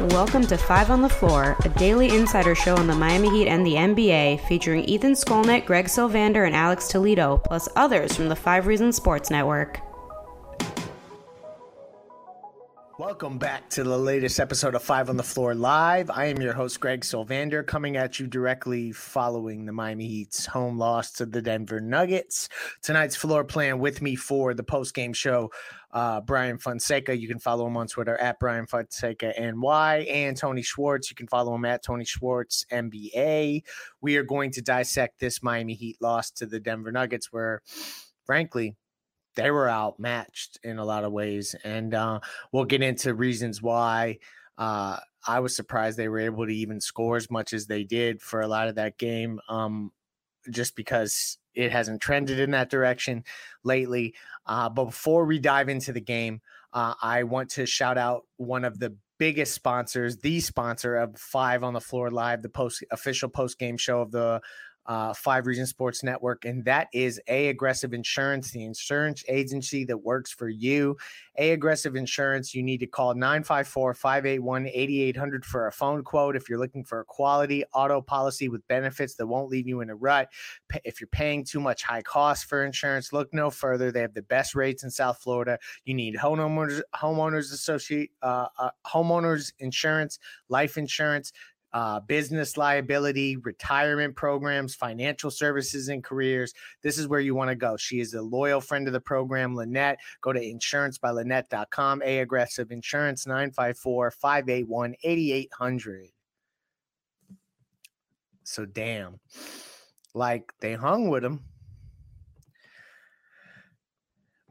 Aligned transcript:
Welcome 0.00 0.44
to 0.48 0.58
Five 0.58 0.90
on 0.90 1.02
the 1.02 1.08
Floor, 1.08 1.56
a 1.64 1.68
daily 1.68 2.08
insider 2.08 2.56
show 2.56 2.74
on 2.74 2.88
the 2.88 2.96
Miami 2.96 3.30
Heat 3.30 3.46
and 3.46 3.64
the 3.64 3.74
NBA, 3.74 4.40
featuring 4.48 4.82
Ethan 4.86 5.12
Skolnick, 5.12 5.66
Greg 5.66 5.86
Sylvander, 5.86 6.46
and 6.46 6.56
Alex 6.56 6.88
Toledo, 6.88 7.38
plus 7.38 7.68
others 7.76 8.16
from 8.16 8.28
the 8.28 8.34
Five 8.34 8.66
Reasons 8.66 8.96
Sports 8.96 9.30
Network. 9.30 9.80
Welcome 12.96 13.38
back 13.38 13.68
to 13.70 13.82
the 13.82 13.98
latest 13.98 14.38
episode 14.38 14.76
of 14.76 14.82
Five 14.82 15.10
on 15.10 15.16
the 15.16 15.24
Floor 15.24 15.52
Live. 15.52 16.10
I 16.10 16.26
am 16.26 16.40
your 16.40 16.52
host, 16.52 16.78
Greg 16.78 17.00
Sylvander, 17.00 17.66
coming 17.66 17.96
at 17.96 18.20
you 18.20 18.28
directly 18.28 18.92
following 18.92 19.66
the 19.66 19.72
Miami 19.72 20.06
Heat's 20.06 20.46
home 20.46 20.78
loss 20.78 21.10
to 21.12 21.26
the 21.26 21.42
Denver 21.42 21.80
Nuggets. 21.80 22.48
Tonight's 22.82 23.16
floor 23.16 23.42
plan 23.42 23.80
with 23.80 24.00
me 24.00 24.14
for 24.14 24.54
the 24.54 24.62
post 24.62 24.94
game 24.94 25.12
show 25.12 25.50
uh, 25.94 26.20
Brian 26.20 26.58
Fonseca. 26.58 27.16
You 27.16 27.28
can 27.28 27.38
follow 27.38 27.66
him 27.66 27.76
on 27.76 27.86
Twitter 27.86 28.16
at 28.18 28.40
Brian 28.40 28.66
Fonseca 28.66 29.32
NY 29.38 30.06
and 30.10 30.36
Tony 30.36 30.62
Schwartz. 30.62 31.08
You 31.08 31.14
can 31.14 31.28
follow 31.28 31.54
him 31.54 31.64
at 31.64 31.84
Tony 31.84 32.04
Schwartz 32.04 32.66
NBA. 32.70 33.62
We 34.00 34.16
are 34.16 34.24
going 34.24 34.50
to 34.50 34.60
dissect 34.60 35.20
this 35.20 35.42
Miami 35.42 35.74
Heat 35.74 35.96
loss 36.00 36.32
to 36.32 36.46
the 36.46 36.58
Denver 36.58 36.90
Nuggets, 36.90 37.32
where, 37.32 37.62
frankly, 38.26 38.74
they 39.36 39.52
were 39.52 39.70
outmatched 39.70 40.58
in 40.64 40.78
a 40.78 40.84
lot 40.84 41.04
of 41.04 41.12
ways. 41.12 41.54
And 41.64 41.94
uh, 41.94 42.20
we'll 42.52 42.64
get 42.64 42.82
into 42.82 43.14
reasons 43.14 43.62
why. 43.62 44.18
Uh, 44.58 44.98
I 45.26 45.40
was 45.40 45.54
surprised 45.54 45.96
they 45.96 46.08
were 46.08 46.20
able 46.20 46.46
to 46.46 46.54
even 46.54 46.80
score 46.80 47.16
as 47.16 47.30
much 47.30 47.52
as 47.52 47.66
they 47.66 47.84
did 47.84 48.20
for 48.20 48.40
a 48.40 48.48
lot 48.48 48.68
of 48.68 48.74
that 48.74 48.98
game, 48.98 49.40
um, 49.48 49.90
just 50.50 50.76
because 50.76 51.38
it 51.54 51.72
hasn't 51.72 52.00
trended 52.00 52.38
in 52.38 52.50
that 52.52 52.70
direction 52.70 53.24
lately. 53.62 54.14
Uh, 54.46 54.68
but 54.68 54.86
before 54.86 55.24
we 55.24 55.38
dive 55.38 55.68
into 55.68 55.92
the 55.92 56.00
game, 56.00 56.40
uh, 56.72 56.94
I 57.00 57.22
want 57.22 57.50
to 57.50 57.66
shout 57.66 57.98
out 57.98 58.24
one 58.36 58.64
of 58.64 58.78
the 58.78 58.96
biggest 59.18 59.54
sponsors, 59.54 60.18
the 60.18 60.40
sponsor 60.40 60.96
of 60.96 61.16
Five 61.16 61.62
on 61.62 61.72
the 61.72 61.80
Floor 61.80 62.10
Live, 62.10 62.42
the 62.42 62.48
post 62.48 62.84
official 62.90 63.28
post 63.28 63.58
game 63.58 63.76
show 63.76 64.00
of 64.00 64.10
the 64.10 64.40
uh, 64.86 65.14
Five 65.14 65.46
Reasons 65.46 65.70
Sports 65.70 66.02
Network, 66.02 66.44
and 66.44 66.64
that 66.64 66.88
is 66.92 67.20
A 67.28 67.48
Aggressive 67.48 67.94
Insurance, 67.94 68.50
the 68.50 68.64
insurance 68.64 69.24
agency 69.28 69.84
that 69.84 69.96
works 69.96 70.32
for 70.32 70.48
you. 70.48 70.96
A 71.38 71.52
Aggressive 71.52 71.96
Insurance, 71.96 72.54
you 72.54 72.62
need 72.62 72.78
to 72.78 72.86
call 72.86 73.14
954 73.14 73.94
581 73.94 74.66
8800 74.66 75.44
for 75.44 75.66
a 75.66 75.72
phone 75.72 76.02
quote 76.04 76.36
if 76.36 76.48
you're 76.48 76.58
looking 76.58 76.84
for 76.84 77.00
a 77.00 77.04
quality 77.04 77.64
auto 77.72 78.00
policy 78.00 78.48
with 78.48 78.66
benefits 78.68 79.14
that 79.14 79.26
won't 79.26 79.48
leave 79.48 79.66
you 79.66 79.80
in 79.80 79.90
a 79.90 79.96
rut. 79.96 80.28
If 80.84 81.00
you're 81.00 81.08
paying 81.08 81.44
too 81.44 81.60
much 81.60 81.82
high 81.82 82.02
cost 82.02 82.46
for 82.46 82.64
insurance, 82.64 83.12
look 83.12 83.32
no 83.32 83.50
further. 83.50 83.90
They 83.90 84.00
have 84.00 84.14
the 84.14 84.22
best 84.22 84.54
rates 84.54 84.84
in 84.84 84.90
South 84.90 85.18
Florida. 85.18 85.58
You 85.84 85.94
need 85.94 86.16
homeowners, 86.16 86.82
homeowners 86.94 87.52
associate, 87.52 88.10
uh, 88.22 88.48
uh, 88.58 88.70
homeowners 88.86 89.52
insurance, 89.58 90.18
life 90.48 90.76
insurance 90.76 91.32
uh, 91.74 91.98
business 92.00 92.56
liability, 92.56 93.36
retirement 93.38 94.14
programs, 94.14 94.74
financial 94.76 95.30
services 95.30 95.88
and 95.88 96.02
careers. 96.04 96.54
This 96.82 96.96
is 96.96 97.08
where 97.08 97.20
you 97.20 97.34
want 97.34 97.50
to 97.50 97.56
go. 97.56 97.76
She 97.76 97.98
is 97.98 98.14
a 98.14 98.22
loyal 98.22 98.60
friend 98.60 98.86
of 98.86 98.92
the 98.92 99.00
program, 99.00 99.56
Lynette. 99.56 99.98
Go 100.22 100.32
to 100.32 100.40
insurancebylynette.com. 100.40 102.02
A 102.04 102.20
aggressive 102.20 102.70
insurance 102.70 103.26
954 103.26 104.12
581 104.12 104.94
8800. 105.02 106.08
So, 108.44 108.64
damn. 108.64 109.18
Like 110.14 110.52
they 110.60 110.74
hung 110.74 111.08
with 111.08 111.24
him 111.24 111.40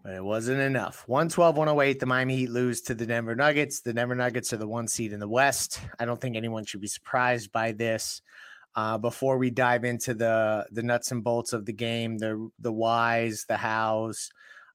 but 0.04 0.14
it 0.14 0.24
wasn't 0.24 0.60
enough. 0.60 1.04
112 1.08 1.58
108. 1.58 2.00
The 2.00 2.06
Miami 2.06 2.36
Heat 2.36 2.50
lose 2.50 2.82
to 2.82 2.94
the 2.94 3.06
Denver 3.06 3.36
Nuggets. 3.36 3.82
The 3.82 3.94
Denver 3.94 4.16
Nuggets 4.16 4.52
are 4.52 4.58
the 4.58 4.68
one 4.68 4.88
seed 4.88 5.14
in 5.14 5.20
the 5.20 5.28
West. 5.28 5.80
I 5.98 6.06
don't 6.06 6.20
think 6.20 6.36
anyone 6.36 6.66
should 6.66 6.82
be 6.82 6.88
surprised 6.88 7.52
by 7.52 7.72
this. 7.72 8.22
Uh, 8.76 8.98
before 8.98 9.38
we 9.38 9.50
dive 9.50 9.86
into 9.86 10.14
the 10.14 10.66
the 10.72 10.84
nuts 10.84 11.12
and 11.12 11.24
bolts 11.24 11.54
of 11.54 11.66
the 11.66 11.74
game, 11.74 12.18
the 12.18 12.50
the 12.60 12.72
whys, 12.72 13.46
the 13.48 13.58
hows, 13.58 14.30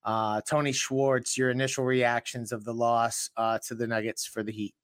uh, 0.05 0.41
Tony 0.49 0.73
Schwartz, 0.73 1.37
your 1.37 1.51
initial 1.51 1.85
reactions 1.85 2.53
of 2.53 2.65
the 2.65 2.73
loss 2.73 3.29
uh, 3.37 3.59
to 3.67 3.75
the 3.75 3.87
Nuggets 3.87 4.25
for 4.25 4.43
the 4.43 4.53
Heat. 4.53 4.75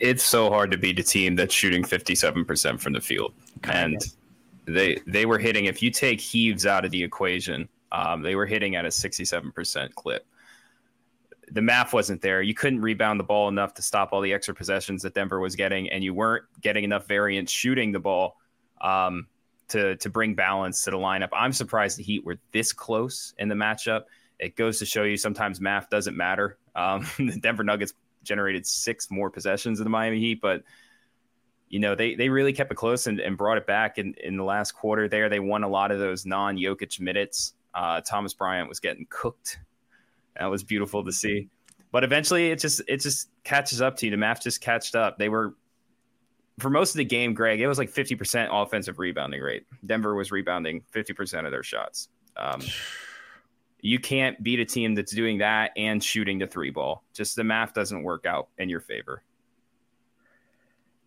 It's 0.00 0.22
so 0.22 0.50
hard 0.50 0.70
to 0.72 0.76
beat 0.76 0.98
a 0.98 1.02
team 1.02 1.34
that's 1.34 1.54
shooting 1.54 1.82
57% 1.82 2.80
from 2.80 2.92
the 2.92 3.00
field. 3.00 3.32
And 3.64 4.00
they 4.66 4.98
they 5.06 5.26
were 5.26 5.38
hitting 5.38 5.64
if 5.66 5.82
you 5.82 5.90
take 5.90 6.20
heaves 6.20 6.66
out 6.66 6.84
of 6.84 6.90
the 6.90 7.02
equation, 7.02 7.68
um, 7.94 8.22
they 8.22 8.34
were 8.34 8.46
hitting 8.46 8.74
at 8.74 8.84
a 8.84 8.88
67% 8.88 9.94
clip. 9.94 10.26
The 11.52 11.62
math 11.62 11.92
wasn't 11.92 12.22
there. 12.22 12.42
You 12.42 12.54
couldn't 12.54 12.80
rebound 12.80 13.20
the 13.20 13.24
ball 13.24 13.48
enough 13.48 13.74
to 13.74 13.82
stop 13.82 14.12
all 14.12 14.20
the 14.20 14.32
extra 14.32 14.54
possessions 14.54 15.02
that 15.02 15.14
Denver 15.14 15.38
was 15.38 15.54
getting, 15.54 15.90
and 15.90 16.02
you 16.02 16.12
weren't 16.12 16.44
getting 16.60 16.82
enough 16.82 17.06
variance 17.06 17.52
shooting 17.52 17.92
the 17.92 18.00
ball 18.00 18.36
um, 18.80 19.28
to 19.68 19.96
to 19.96 20.10
bring 20.10 20.34
balance 20.34 20.82
to 20.82 20.90
the 20.90 20.96
lineup. 20.96 21.28
I'm 21.32 21.52
surprised 21.52 21.98
the 21.98 22.02
Heat 22.02 22.24
were 22.24 22.38
this 22.50 22.72
close 22.72 23.34
in 23.38 23.48
the 23.48 23.54
matchup. 23.54 24.04
It 24.40 24.56
goes 24.56 24.78
to 24.80 24.86
show 24.86 25.04
you 25.04 25.16
sometimes 25.16 25.60
math 25.60 25.90
doesn't 25.90 26.16
matter. 26.16 26.58
Um, 26.74 27.06
the 27.18 27.38
Denver 27.38 27.62
Nuggets 27.62 27.92
generated 28.24 28.66
six 28.66 29.10
more 29.10 29.30
possessions 29.30 29.78
in 29.78 29.84
the 29.84 29.90
Miami 29.90 30.18
Heat, 30.18 30.40
but 30.40 30.64
you 31.68 31.78
know, 31.78 31.94
they 31.94 32.14
they 32.14 32.30
really 32.30 32.54
kept 32.54 32.72
it 32.72 32.76
close 32.76 33.06
and, 33.06 33.20
and 33.20 33.36
brought 33.36 33.58
it 33.58 33.66
back 33.66 33.98
in, 33.98 34.14
in 34.14 34.36
the 34.36 34.44
last 34.44 34.72
quarter 34.72 35.08
there. 35.08 35.28
They 35.28 35.40
won 35.40 35.62
a 35.62 35.68
lot 35.68 35.92
of 35.92 35.98
those 35.98 36.24
non 36.24 36.56
Jokic 36.56 36.98
minutes. 36.98 37.52
Uh, 37.74 38.00
Thomas 38.00 38.34
Bryant 38.34 38.68
was 38.68 38.80
getting 38.80 39.06
cooked. 39.10 39.58
That 40.38 40.46
was 40.46 40.62
beautiful 40.62 41.04
to 41.04 41.12
see. 41.12 41.48
But 41.90 42.04
eventually, 42.04 42.50
it 42.50 42.58
just 42.58 42.82
it 42.88 43.00
just 43.00 43.30
catches 43.44 43.80
up 43.80 43.96
to 43.98 44.06
you. 44.06 44.10
The 44.10 44.16
math 44.16 44.42
just 44.42 44.60
catched 44.60 44.94
up. 44.94 45.18
They 45.18 45.28
were 45.28 45.54
for 46.58 46.70
most 46.70 46.90
of 46.90 46.98
the 46.98 47.04
game, 47.04 47.34
Greg. 47.34 47.60
It 47.60 47.68
was 47.68 47.78
like 47.78 47.88
fifty 47.90 48.16
percent 48.16 48.50
offensive 48.52 48.98
rebounding 48.98 49.40
rate. 49.40 49.66
Denver 49.86 50.14
was 50.14 50.32
rebounding 50.32 50.82
fifty 50.90 51.12
percent 51.12 51.46
of 51.46 51.52
their 51.52 51.62
shots. 51.62 52.08
Um, 52.36 52.62
you 53.80 53.98
can't 53.98 54.42
beat 54.42 54.60
a 54.60 54.64
team 54.64 54.94
that's 54.94 55.12
doing 55.12 55.38
that 55.38 55.70
and 55.76 56.02
shooting 56.02 56.38
the 56.38 56.46
three 56.46 56.70
ball. 56.70 57.04
Just 57.12 57.36
the 57.36 57.44
math 57.44 57.74
doesn't 57.74 58.02
work 58.02 58.26
out 58.26 58.48
in 58.58 58.68
your 58.68 58.80
favor. 58.80 59.22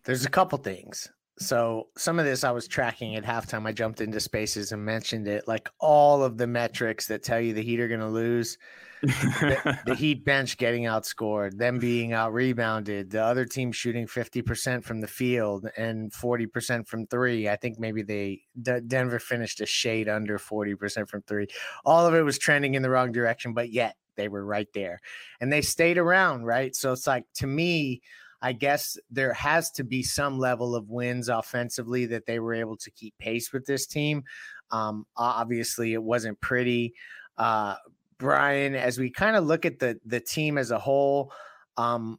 There's 0.04 0.24
a 0.24 0.30
couple 0.30 0.58
things. 0.58 1.10
So 1.38 1.88
some 1.96 2.18
of 2.18 2.24
this 2.24 2.44
I 2.44 2.50
was 2.50 2.66
tracking 2.66 3.16
at 3.16 3.24
halftime. 3.24 3.66
I 3.66 3.72
jumped 3.72 4.00
into 4.00 4.20
spaces 4.20 4.72
and 4.72 4.84
mentioned 4.84 5.28
it. 5.28 5.46
Like 5.46 5.68
all 5.78 6.22
of 6.22 6.36
the 6.36 6.46
metrics 6.46 7.06
that 7.06 7.22
tell 7.22 7.40
you 7.40 7.54
the 7.54 7.62
Heat 7.62 7.80
are 7.80 7.88
going 7.88 8.00
to 8.00 8.08
lose. 8.08 8.58
the, 9.00 9.78
the, 9.86 9.94
Heat 9.96 10.24
bench 10.24 10.56
getting 10.56 10.84
outscored, 10.84 11.56
them 11.56 11.78
being 11.78 12.12
out 12.12 12.32
rebounded, 12.32 13.10
the 13.10 13.22
other 13.22 13.44
team 13.44 13.70
shooting 13.70 14.08
50% 14.08 14.82
from 14.82 15.00
the 15.00 15.06
field 15.06 15.68
and 15.76 16.12
40% 16.12 16.88
from 16.88 17.06
three. 17.06 17.48
I 17.48 17.54
think 17.54 17.78
maybe 17.78 18.02
they, 18.02 18.42
D- 18.60 18.80
Denver 18.84 19.20
finished 19.20 19.60
a 19.60 19.66
shade 19.66 20.08
under 20.08 20.36
40% 20.36 21.08
from 21.08 21.22
three. 21.22 21.46
All 21.84 22.06
of 22.06 22.14
it 22.14 22.22
was 22.22 22.38
trending 22.38 22.74
in 22.74 22.82
the 22.82 22.90
wrong 22.90 23.12
direction, 23.12 23.54
but 23.54 23.70
yet 23.70 23.94
they 24.16 24.26
were 24.26 24.44
right 24.44 24.68
there 24.74 24.98
and 25.40 25.52
they 25.52 25.62
stayed 25.62 25.96
around, 25.96 26.42
right? 26.42 26.74
So 26.74 26.90
it's 26.92 27.06
like 27.06 27.24
to 27.36 27.46
me, 27.46 28.02
I 28.40 28.52
guess 28.52 28.96
there 29.10 29.32
has 29.32 29.70
to 29.72 29.84
be 29.84 30.02
some 30.02 30.38
level 30.38 30.74
of 30.74 30.88
wins 30.88 31.28
offensively 31.28 32.06
that 32.06 32.26
they 32.26 32.38
were 32.38 32.54
able 32.54 32.76
to 32.78 32.90
keep 32.90 33.14
pace 33.18 33.52
with 33.52 33.66
this 33.66 33.86
team. 33.86 34.22
Um, 34.70 35.06
obviously, 35.16 35.92
it 35.92 36.02
wasn't 36.02 36.40
pretty. 36.40 36.94
Uh, 37.36 37.76
Brian, 38.18 38.74
as 38.74 38.98
we 38.98 39.10
kind 39.10 39.36
of 39.36 39.44
look 39.44 39.64
at 39.64 39.78
the 39.78 39.98
the 40.04 40.20
team 40.20 40.58
as 40.58 40.70
a 40.70 40.78
whole, 40.78 41.32
um, 41.76 42.18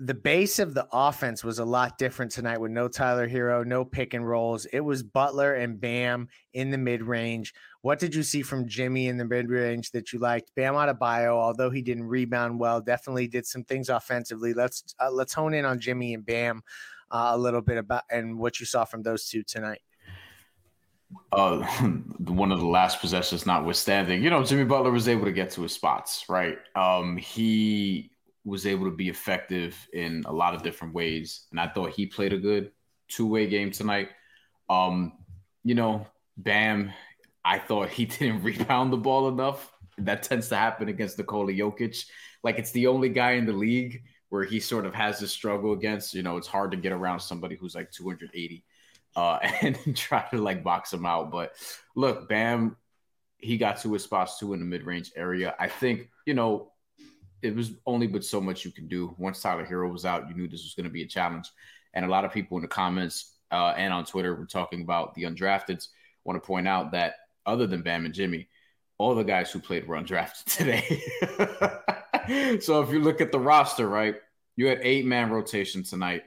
the 0.00 0.14
base 0.14 0.60
of 0.60 0.74
the 0.74 0.86
offense 0.92 1.42
was 1.42 1.58
a 1.58 1.64
lot 1.64 1.98
different 1.98 2.30
tonight 2.30 2.60
with 2.60 2.70
no 2.70 2.86
Tyler 2.86 3.28
Herro, 3.28 3.66
no 3.66 3.84
pick 3.84 4.14
and 4.14 4.28
rolls. 4.28 4.64
It 4.66 4.80
was 4.80 5.02
Butler 5.02 5.54
and 5.54 5.80
Bam 5.80 6.28
in 6.52 6.70
the 6.70 6.78
mid 6.78 7.02
range. 7.02 7.52
What 7.82 7.98
did 7.98 8.14
you 8.14 8.22
see 8.22 8.42
from 8.42 8.68
Jimmy 8.68 9.08
in 9.08 9.16
the 9.16 9.24
mid 9.24 9.50
range 9.50 9.90
that 9.90 10.12
you 10.12 10.20
liked? 10.20 10.52
Bam 10.54 10.74
Adebayo, 10.74 11.30
although 11.30 11.70
he 11.70 11.82
didn't 11.82 12.04
rebound 12.04 12.60
well, 12.60 12.80
definitely 12.80 13.26
did 13.26 13.44
some 13.44 13.64
things 13.64 13.88
offensively. 13.88 14.54
Let's 14.54 14.84
uh, 15.00 15.10
let's 15.10 15.34
hone 15.34 15.52
in 15.52 15.64
on 15.64 15.80
Jimmy 15.80 16.14
and 16.14 16.24
Bam 16.24 16.62
uh, 17.10 17.30
a 17.32 17.38
little 17.38 17.62
bit 17.62 17.78
about 17.78 18.04
and 18.08 18.38
what 18.38 18.60
you 18.60 18.66
saw 18.66 18.84
from 18.84 19.02
those 19.02 19.28
two 19.28 19.42
tonight. 19.42 19.80
Uh, 21.32 21.64
one 22.18 22.52
of 22.52 22.60
the 22.60 22.66
last 22.66 23.00
possessions 23.00 23.46
notwithstanding, 23.46 24.22
you 24.22 24.30
know, 24.30 24.44
Jimmy 24.44 24.64
Butler 24.64 24.92
was 24.92 25.08
able 25.08 25.24
to 25.24 25.32
get 25.32 25.50
to 25.50 25.62
his 25.62 25.72
spots, 25.72 26.26
right? 26.28 26.58
Um, 26.76 27.16
he 27.16 28.12
was 28.48 28.66
able 28.66 28.86
to 28.86 28.96
be 28.96 29.08
effective 29.08 29.76
in 29.92 30.22
a 30.26 30.32
lot 30.32 30.54
of 30.54 30.62
different 30.62 30.94
ways. 30.94 31.46
And 31.50 31.60
I 31.60 31.68
thought 31.68 31.90
he 31.90 32.06
played 32.06 32.32
a 32.32 32.38
good 32.38 32.72
two 33.06 33.26
way 33.26 33.46
game 33.46 33.70
tonight. 33.70 34.08
Um, 34.70 35.12
you 35.64 35.74
know, 35.74 36.06
Bam, 36.36 36.92
I 37.44 37.58
thought 37.58 37.90
he 37.90 38.04
didn't 38.06 38.42
rebound 38.42 38.92
the 38.92 38.96
ball 38.96 39.28
enough. 39.28 39.70
That 39.98 40.22
tends 40.22 40.48
to 40.48 40.56
happen 40.56 40.88
against 40.88 41.18
Nikola 41.18 41.52
Jokic. 41.52 42.06
Like 42.42 42.58
it's 42.58 42.70
the 42.70 42.86
only 42.86 43.08
guy 43.10 43.32
in 43.32 43.46
the 43.46 43.52
league 43.52 44.02
where 44.30 44.44
he 44.44 44.60
sort 44.60 44.86
of 44.86 44.94
has 44.94 45.18
this 45.18 45.32
struggle 45.32 45.72
against. 45.72 46.14
You 46.14 46.22
know, 46.22 46.36
it's 46.36 46.46
hard 46.46 46.70
to 46.70 46.76
get 46.76 46.92
around 46.92 47.20
somebody 47.20 47.56
who's 47.56 47.74
like 47.74 47.90
280 47.90 48.64
uh, 49.16 49.38
and 49.62 49.96
try 49.96 50.24
to 50.30 50.38
like 50.38 50.62
box 50.62 50.92
him 50.92 51.04
out. 51.04 51.30
But 51.30 51.52
look, 51.96 52.28
Bam, 52.28 52.76
he 53.36 53.58
got 53.58 53.80
to 53.82 53.92
his 53.92 54.04
spots 54.04 54.38
too 54.38 54.54
in 54.54 54.60
the 54.60 54.66
mid 54.66 54.84
range 54.84 55.12
area. 55.16 55.54
I 55.58 55.68
think, 55.68 56.08
you 56.24 56.34
know, 56.34 56.72
it 57.42 57.54
was 57.54 57.72
only 57.86 58.06
but 58.06 58.24
so 58.24 58.40
much 58.40 58.64
you 58.64 58.70
can 58.70 58.88
do. 58.88 59.14
Once 59.18 59.40
Tyler 59.40 59.66
Herro 59.66 59.90
was 59.90 60.04
out, 60.04 60.28
you 60.28 60.34
knew 60.34 60.48
this 60.48 60.64
was 60.64 60.74
going 60.74 60.84
to 60.84 60.90
be 60.90 61.02
a 61.02 61.06
challenge. 61.06 61.50
And 61.94 62.04
a 62.04 62.08
lot 62.08 62.24
of 62.24 62.32
people 62.32 62.58
in 62.58 62.62
the 62.62 62.68
comments 62.68 63.36
uh, 63.50 63.74
and 63.76 63.92
on 63.92 64.04
Twitter 64.04 64.34
were 64.34 64.46
talking 64.46 64.82
about 64.82 65.14
the 65.14 65.24
undrafteds. 65.24 65.88
Want 66.24 66.42
to 66.42 66.46
point 66.46 66.68
out 66.68 66.92
that 66.92 67.14
other 67.46 67.66
than 67.66 67.82
Bam 67.82 68.04
and 68.04 68.14
Jimmy, 68.14 68.48
all 68.98 69.14
the 69.14 69.22
guys 69.22 69.50
who 69.50 69.60
played 69.60 69.86
were 69.86 69.96
undrafted 69.96 70.44
today. 70.56 71.02
so 72.60 72.82
if 72.82 72.90
you 72.90 73.00
look 73.00 73.20
at 73.20 73.32
the 73.32 73.38
roster, 73.38 73.88
right, 73.88 74.16
you 74.56 74.66
had 74.66 74.80
eight 74.82 75.06
man 75.06 75.30
rotation 75.30 75.82
tonight. 75.82 76.24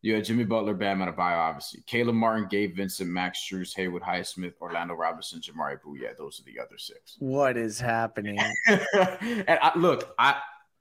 You 0.00 0.14
had 0.14 0.24
Jimmy 0.24 0.44
Butler, 0.44 0.74
Bam 0.74 1.00
Adebayo, 1.00 1.38
obviously. 1.38 1.82
Caleb 1.86 2.14
Martin, 2.14 2.46
Gabe 2.48 2.76
Vincent, 2.76 3.10
Max 3.10 3.40
Strus, 3.40 3.74
Haywood 3.74 4.02
Highsmith, 4.02 4.54
Orlando 4.60 4.94
Robinson, 4.94 5.40
Jamaree 5.40 5.80
Bouyea. 5.84 6.16
Those 6.16 6.40
are 6.40 6.44
the 6.44 6.60
other 6.60 6.78
six. 6.78 7.16
What 7.18 7.56
is 7.56 7.80
happening? 7.80 8.38
and 8.68 9.58
I, 9.60 9.72
look, 9.76 10.14
I 10.16 10.36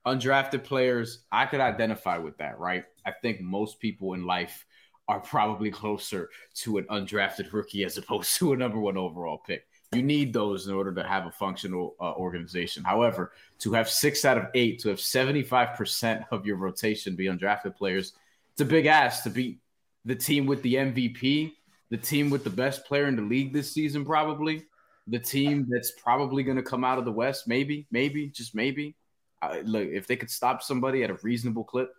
undrafted 0.05 0.63
players, 0.63 1.25
I 1.31 1.47
could 1.47 1.61
identify 1.61 2.19
with 2.19 2.37
that, 2.37 2.59
right? 2.59 2.85
I 3.05 3.11
think 3.11 3.41
most 3.41 3.79
people 3.79 4.13
in 4.13 4.23
life 4.25 4.65
are 5.07 5.19
probably 5.19 5.71
closer 5.71 6.29
to 6.53 6.77
an 6.77 6.83
undrafted 6.85 7.51
rookie 7.51 7.85
as 7.85 7.97
opposed 7.97 8.37
to 8.37 8.53
a 8.53 8.57
number 8.57 8.79
one 8.79 8.97
overall 8.97 9.39
pick. 9.39 9.65
You 9.93 10.03
need 10.03 10.31
those 10.31 10.67
in 10.67 10.75
order 10.75 10.93
to 10.93 11.03
have 11.03 11.25
a 11.25 11.31
functional 11.31 11.95
uh, 11.99 12.11
organization. 12.13 12.83
However, 12.83 13.31
to 13.59 13.73
have 13.73 13.89
six 13.89 14.25
out 14.25 14.37
of 14.37 14.47
eight, 14.53 14.79
to 14.81 14.89
have 14.89 14.99
75% 14.99 16.25
of 16.29 16.45
your 16.45 16.57
rotation 16.57 17.15
be 17.15 17.25
undrafted 17.25 17.75
players– 17.75 18.13
it's 18.57 18.63
a 18.63 18.65
big 18.65 18.87
ask 18.87 19.21
to 19.21 19.29
beat 19.29 19.59
the 20.03 20.15
team 20.15 20.47
with 20.47 20.63
the 20.63 20.73
MVP, 20.73 21.51
the 21.91 21.97
team 21.97 22.31
with 22.31 22.43
the 22.43 22.49
best 22.49 22.85
player 22.85 23.05
in 23.05 23.15
the 23.15 23.21
league 23.21 23.53
this 23.53 23.71
season, 23.71 24.03
probably 24.03 24.63
the 25.05 25.19
team 25.19 25.67
that's 25.69 25.91
probably 25.91 26.41
going 26.41 26.57
to 26.57 26.63
come 26.63 26.83
out 26.83 26.97
of 26.97 27.05
the 27.05 27.11
West. 27.11 27.47
Maybe, 27.47 27.85
maybe, 27.91 28.29
just 28.29 28.55
maybe. 28.55 28.95
Uh, 29.43 29.57
look, 29.63 29.87
if 29.87 30.07
they 30.07 30.15
could 30.15 30.31
stop 30.31 30.63
somebody 30.63 31.03
at 31.03 31.11
a 31.11 31.19
reasonable 31.21 31.65
clip, 31.65 31.91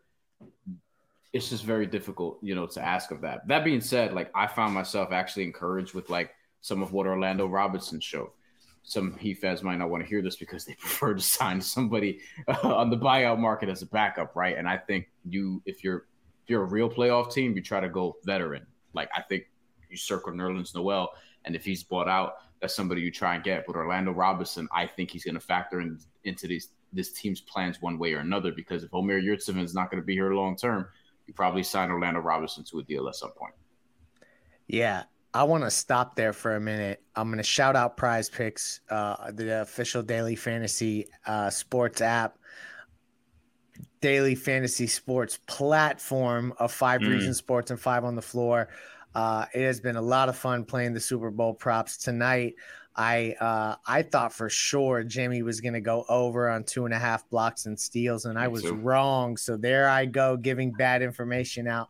it's 1.32 1.48
just 1.48 1.62
very 1.62 1.86
difficult, 1.86 2.40
you 2.42 2.56
know, 2.56 2.66
to 2.66 2.84
ask 2.84 3.12
of 3.12 3.20
that. 3.20 3.46
That 3.46 3.62
being 3.62 3.80
said, 3.80 4.12
like 4.12 4.32
I 4.34 4.48
found 4.48 4.74
myself 4.74 5.12
actually 5.12 5.44
encouraged 5.44 5.94
with 5.94 6.10
like 6.10 6.32
some 6.60 6.82
of 6.82 6.92
what 6.92 7.06
Orlando 7.06 7.46
Robinson 7.46 8.00
showed. 8.00 8.30
Some 8.82 9.16
Heat 9.16 9.34
fans 9.34 9.62
might 9.62 9.76
not 9.76 9.90
want 9.90 10.02
to 10.02 10.08
hear 10.08 10.22
this 10.22 10.34
because 10.34 10.64
they 10.64 10.74
prefer 10.80 11.14
to 11.14 11.20
sign 11.20 11.60
somebody 11.60 12.18
uh, 12.48 12.74
on 12.74 12.90
the 12.90 12.98
buyout 12.98 13.38
market 13.38 13.68
as 13.68 13.82
a 13.82 13.86
backup, 13.86 14.34
right? 14.34 14.58
And 14.58 14.68
I 14.68 14.76
think 14.76 15.06
you, 15.24 15.62
if 15.64 15.84
you're 15.84 16.06
if 16.48 16.52
you're 16.52 16.62
a 16.62 16.66
real 16.66 16.88
playoff 16.88 17.30
team, 17.30 17.54
you 17.54 17.60
try 17.60 17.78
to 17.78 17.90
go 17.90 18.16
veteran. 18.24 18.66
Like 18.94 19.10
I 19.14 19.20
think 19.20 19.50
you 19.90 19.98
circle 19.98 20.32
Nerlens 20.32 20.74
Noel, 20.74 21.10
and 21.44 21.54
if 21.54 21.62
he's 21.62 21.82
bought 21.82 22.08
out, 22.08 22.36
that's 22.58 22.74
somebody 22.74 23.02
you 23.02 23.10
try 23.10 23.34
and 23.34 23.44
get. 23.44 23.66
But 23.66 23.76
Orlando 23.76 24.12
Robinson, 24.12 24.66
I 24.72 24.86
think 24.86 25.10
he's 25.10 25.24
going 25.24 25.34
to 25.34 25.40
factor 25.40 25.82
in 25.82 25.98
into 26.24 26.46
these 26.46 26.70
this 26.90 27.12
team's 27.12 27.42
plans 27.42 27.82
one 27.82 27.98
way 27.98 28.14
or 28.14 28.20
another. 28.20 28.50
Because 28.50 28.82
if 28.82 28.94
Omer 28.94 29.20
Yurtseven 29.20 29.62
is 29.62 29.74
not 29.74 29.90
going 29.90 30.00
to 30.00 30.06
be 30.06 30.14
here 30.14 30.32
long 30.32 30.56
term, 30.56 30.88
you 31.26 31.34
probably 31.34 31.62
sign 31.62 31.90
Orlando 31.90 32.20
Robinson 32.20 32.64
to 32.64 32.78
a 32.78 32.82
deal 32.82 33.08
at 33.08 33.14
some 33.14 33.32
point. 33.32 33.52
Yeah, 34.68 35.02
I 35.34 35.44
want 35.44 35.64
to 35.64 35.70
stop 35.70 36.16
there 36.16 36.32
for 36.32 36.56
a 36.56 36.60
minute. 36.60 37.02
I'm 37.14 37.28
going 37.28 37.36
to 37.36 37.42
shout 37.42 37.76
out 37.76 37.98
Prize 37.98 38.30
Picks, 38.30 38.80
uh, 38.88 39.32
the 39.32 39.60
official 39.60 40.02
daily 40.02 40.34
fantasy 40.34 41.08
uh, 41.26 41.50
sports 41.50 42.00
app 42.00 42.37
daily 44.00 44.34
fantasy 44.34 44.86
sports 44.86 45.38
platform 45.46 46.54
of 46.58 46.72
five 46.72 47.00
mm. 47.00 47.08
reasons 47.08 47.38
sports 47.38 47.70
and 47.70 47.80
five 47.80 48.04
on 48.04 48.14
the 48.14 48.22
floor. 48.22 48.68
Uh, 49.14 49.46
it 49.54 49.62
has 49.62 49.80
been 49.80 49.96
a 49.96 50.02
lot 50.02 50.28
of 50.28 50.36
fun 50.36 50.64
playing 50.64 50.94
the 50.94 51.00
Super 51.00 51.30
Bowl 51.30 51.54
props 51.54 51.96
tonight. 51.96 52.54
I 52.98 53.36
uh, 53.40 53.76
I 53.86 54.02
thought 54.02 54.32
for 54.32 54.50
sure 54.50 55.04
Jimmy 55.04 55.42
was 55.42 55.60
going 55.60 55.74
to 55.74 55.80
go 55.80 56.04
over 56.08 56.48
on 56.48 56.64
two 56.64 56.84
and 56.84 56.92
a 56.92 56.98
half 56.98 57.28
blocks 57.30 57.66
and 57.66 57.78
steals, 57.78 58.24
and 58.24 58.36
I 58.36 58.48
was 58.48 58.64
so. 58.64 58.74
wrong. 58.74 59.36
So 59.36 59.56
there 59.56 59.88
I 59.88 60.04
go, 60.04 60.36
giving 60.36 60.72
bad 60.72 61.00
information 61.00 61.68
out 61.68 61.88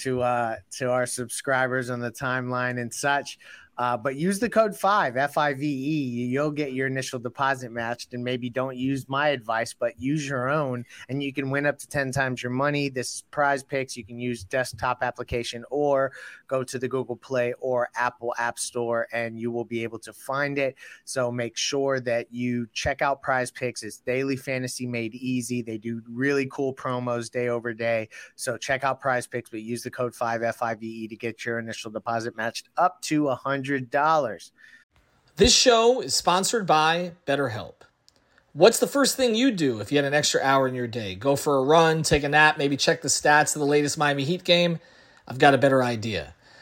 to 0.00 0.20
uh, 0.20 0.56
to 0.72 0.90
our 0.90 1.06
subscribers 1.06 1.88
on 1.88 2.00
the 2.00 2.10
timeline 2.10 2.78
and 2.78 2.92
such. 2.92 3.38
Uh, 3.80 3.96
but 3.96 4.14
use 4.14 4.38
the 4.38 4.50
code 4.50 4.76
five 4.76 5.16
F 5.16 5.38
I 5.38 5.54
V 5.54 5.64
E. 5.64 6.26
You'll 6.26 6.50
get 6.50 6.74
your 6.74 6.86
initial 6.86 7.18
deposit 7.18 7.72
matched, 7.72 8.12
and 8.12 8.22
maybe 8.22 8.50
don't 8.50 8.76
use 8.76 9.08
my 9.08 9.28
advice, 9.28 9.72
but 9.72 9.98
use 9.98 10.28
your 10.28 10.50
own, 10.50 10.84
and 11.08 11.22
you 11.22 11.32
can 11.32 11.48
win 11.48 11.64
up 11.64 11.78
to 11.78 11.88
ten 11.88 12.12
times 12.12 12.42
your 12.42 12.52
money. 12.52 12.90
This 12.90 13.14
is 13.14 13.22
Prize 13.30 13.62
Picks. 13.62 13.96
You 13.96 14.04
can 14.04 14.20
use 14.20 14.44
desktop 14.44 15.02
application 15.02 15.64
or 15.70 16.12
go 16.50 16.62
to 16.64 16.78
the 16.78 16.88
Google 16.88 17.16
Play 17.16 17.54
or 17.60 17.88
Apple 17.94 18.34
App 18.36 18.58
Store, 18.58 19.08
and 19.12 19.38
you 19.38 19.50
will 19.50 19.64
be 19.64 19.82
able 19.82 19.98
to 20.00 20.12
find 20.12 20.58
it. 20.58 20.76
So 21.04 21.32
make 21.32 21.56
sure 21.56 22.00
that 22.00 22.26
you 22.30 22.66
check 22.74 23.00
out 23.00 23.22
Prize 23.22 23.50
Picks. 23.50 23.82
It's 23.82 23.98
daily 23.98 24.36
fantasy 24.36 24.86
made 24.86 25.14
easy. 25.14 25.62
They 25.62 25.78
do 25.78 26.02
really 26.08 26.46
cool 26.52 26.74
promos 26.74 27.30
day 27.30 27.48
over 27.48 27.72
day. 27.72 28.08
So 28.34 28.58
check 28.58 28.84
out 28.84 29.00
Prize 29.00 29.26
Picks, 29.26 29.48
but 29.48 29.62
use 29.62 29.82
the 29.82 29.90
code 29.90 30.14
five 30.14 30.42
F 30.42 30.60
I 30.60 30.74
V 30.74 30.86
E 30.86 31.08
to 31.08 31.16
get 31.16 31.44
your 31.46 31.58
initial 31.58 31.90
deposit 31.90 32.36
matched 32.36 32.68
up 32.76 33.00
to 33.02 33.28
a 33.28 33.34
hundred 33.34 33.70
$100. 33.90 34.50
This 35.36 35.54
show 35.54 36.00
is 36.00 36.14
sponsored 36.14 36.66
by 36.66 37.12
BetterHelp. 37.26 37.74
What's 38.52 38.80
the 38.80 38.86
first 38.86 39.16
thing 39.16 39.34
you'd 39.34 39.56
do 39.56 39.80
if 39.80 39.92
you 39.92 39.98
had 39.98 40.04
an 40.04 40.14
extra 40.14 40.40
hour 40.42 40.66
in 40.66 40.74
your 40.74 40.88
day? 40.88 41.14
Go 41.14 41.36
for 41.36 41.56
a 41.58 41.62
run, 41.62 42.02
take 42.02 42.24
a 42.24 42.28
nap, 42.28 42.58
maybe 42.58 42.76
check 42.76 43.00
the 43.00 43.08
stats 43.08 43.54
of 43.54 43.60
the 43.60 43.66
latest 43.66 43.96
Miami 43.96 44.24
Heat 44.24 44.42
game? 44.42 44.80
I've 45.28 45.38
got 45.38 45.54
a 45.54 45.58
better 45.58 45.82
idea. 45.82 46.34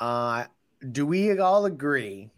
uh, 0.00 0.44
do 0.92 1.06
we 1.06 1.38
all 1.38 1.66
agree? 1.66 2.30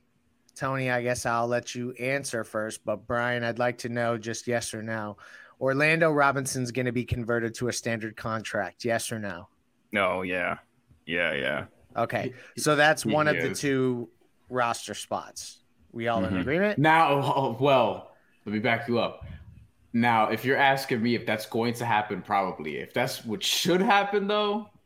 Tony, 0.56 0.90
I 0.90 1.02
guess 1.02 1.24
I'll 1.26 1.46
let 1.46 1.74
you 1.74 1.92
answer 1.92 2.44
first, 2.44 2.84
but 2.84 3.06
Brian, 3.06 3.44
I'd 3.44 3.58
like 3.58 3.78
to 3.78 3.88
know 3.88 4.18
just 4.18 4.46
yes 4.46 4.74
or 4.74 4.82
no. 4.82 5.16
Orlando 5.60 6.10
Robinson's 6.10 6.70
going 6.70 6.86
to 6.86 6.92
be 6.92 7.04
converted 7.04 7.54
to 7.56 7.68
a 7.68 7.72
standard 7.72 8.16
contract, 8.16 8.84
yes 8.84 9.12
or 9.12 9.18
no? 9.18 9.48
No, 9.92 10.22
yeah. 10.22 10.58
Yeah, 11.06 11.32
yeah. 11.32 11.64
Okay. 11.96 12.32
So 12.56 12.76
that's 12.76 13.02
He 13.02 13.12
one 13.12 13.26
of 13.28 13.40
the 13.40 13.54
two 13.54 14.10
roster 14.48 14.94
spots. 14.94 15.60
We 15.92 16.08
all 16.08 16.24
in 16.24 16.34
Mhm. 16.34 16.40
agreement? 16.40 16.78
Now, 16.78 17.12
oh, 17.12 17.56
well, 17.60 18.16
let 18.46 18.52
me 18.52 18.58
back 18.58 18.88
you 18.88 18.98
up. 18.98 19.24
Now, 19.92 20.28
if 20.28 20.44
you're 20.44 20.56
asking 20.56 21.02
me 21.02 21.14
if 21.16 21.26
that's 21.26 21.46
going 21.46 21.74
to 21.74 21.84
happen, 21.84 22.22
probably. 22.22 22.76
If 22.76 22.94
that's 22.94 23.24
what 23.24 23.42
should 23.42 23.80
happen, 23.80 24.26
though. 24.28 24.68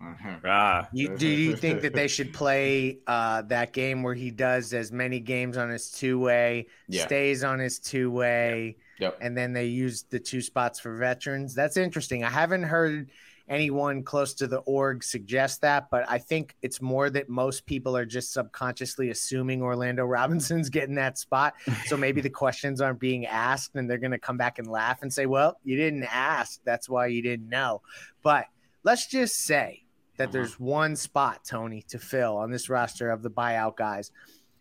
Ah, 0.44 0.86
You, 0.92 1.16
do 1.16 1.26
you 1.26 1.56
think 1.56 1.80
that 1.80 1.94
they 1.94 2.08
should 2.08 2.34
play 2.34 2.98
uh, 3.06 3.40
that 3.42 3.72
game 3.72 4.02
where 4.02 4.12
he 4.12 4.30
does 4.30 4.74
as 4.74 4.92
many 4.92 5.18
games 5.18 5.56
on 5.56 5.70
his 5.70 5.90
two 5.90 6.18
way, 6.18 6.66
Yeah. 6.88 7.06
stays 7.06 7.42
on 7.42 7.58
his 7.58 7.78
two 7.78 8.10
way, 8.10 8.76
Yep. 8.98 9.18
and 9.22 9.34
then 9.34 9.54
they 9.54 9.64
use 9.66 10.02
the 10.02 10.18
two 10.20 10.42
spots 10.42 10.78
for 10.78 10.94
veterans? 10.98 11.54
That's 11.54 11.78
interesting. 11.78 12.22
I 12.22 12.28
haven't 12.28 12.64
heard 12.64 13.10
anyone 13.48 14.02
close 14.02 14.32
to 14.34 14.46
the 14.46 14.58
org 14.60 15.04
suggest 15.04 15.60
that, 15.60 15.90
but 15.90 16.04
I 16.08 16.18
think 16.18 16.56
it's 16.62 16.80
more 16.80 17.10
that 17.10 17.28
most 17.28 17.66
people 17.66 17.96
are 17.96 18.06
just 18.06 18.32
subconsciously 18.32 19.10
assuming 19.10 19.60
Orlando 19.62 20.04
Robinson's 20.06 20.68
getting 20.70 20.94
that 20.96 21.18
spot. 21.18 21.54
So 21.86 21.96
maybe 21.96 22.20
the 22.20 22.30
questions 22.30 22.80
aren't 22.80 23.00
being 23.00 23.26
asked 23.26 23.74
and 23.76 23.88
they're 23.88 23.98
going 23.98 24.10
to 24.12 24.18
come 24.18 24.36
back 24.36 24.58
and 24.58 24.66
laugh 24.66 25.02
and 25.02 25.12
say, 25.12 25.26
well, 25.26 25.58
you 25.64 25.76
didn't 25.76 26.04
ask. 26.04 26.60
That's 26.64 26.88
why 26.88 27.06
you 27.08 27.22
didn't 27.22 27.48
know. 27.48 27.82
But 28.22 28.46
let's 28.82 29.06
just 29.06 29.40
say 29.44 29.84
that 30.16 30.24
Uh-huh. 30.24 30.32
there's 30.32 30.58
one 30.58 30.96
spot, 30.96 31.40
Tony, 31.44 31.82
to 31.88 31.98
fill 31.98 32.36
on 32.36 32.50
this 32.50 32.68
roster 32.70 33.10
of 33.10 33.22
the 33.22 33.30
buyout 33.30 33.76
guys. 33.76 34.10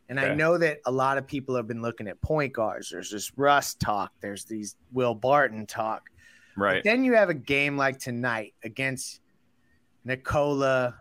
And 0.10 0.20
I 0.20 0.36
know 0.36 0.58
that 0.58 0.80
a 0.86 0.92
lot 0.92 1.18
of 1.18 1.26
people 1.26 1.56
have 1.56 1.66
been 1.68 1.82
looking 1.82 2.08
at 2.10 2.20
point 2.22 2.54
guards. 2.54 2.90
There's 2.92 3.10
this 3.10 3.32
Russ 3.38 3.74
talk. 3.76 4.12
There's 4.20 4.44
these 4.44 4.76
Will 4.92 5.16
Barton 5.16 5.66
talk. 5.66 6.10
Right. 6.58 6.84
But 6.84 6.84
then 6.84 7.04
you 7.04 7.14
have 7.14 7.30
a 7.30 7.34
game 7.34 7.78
like 7.78 8.00
tonight 8.00 8.54
against 8.64 9.22
Nikola 10.06 10.96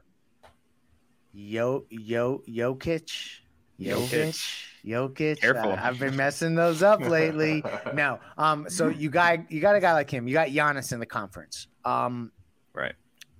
Yo 1.32 1.84
Yo 1.88 2.42
Jokic. 2.48 3.40
Jokic. 3.80 4.68
Jokic. 4.84 5.40
Careful. 5.40 5.72
Uh, 5.72 5.80
I've 5.80 5.98
been 5.98 6.16
messing 6.16 6.54
those 6.54 6.82
up 6.82 7.00
lately. 7.00 7.64
no. 7.94 8.18
Um. 8.36 8.68
So 8.68 8.88
you 8.88 9.10
got 9.10 9.50
you 9.50 9.60
got 9.60 9.76
a 9.76 9.80
guy 9.80 9.92
like 9.92 10.10
him. 10.10 10.28
You 10.28 10.34
got 10.34 10.48
Giannis 10.48 10.92
in 10.92 11.00
the 11.00 11.06
conference. 11.06 11.68
Um. 11.84 12.32
Right. 12.74 12.94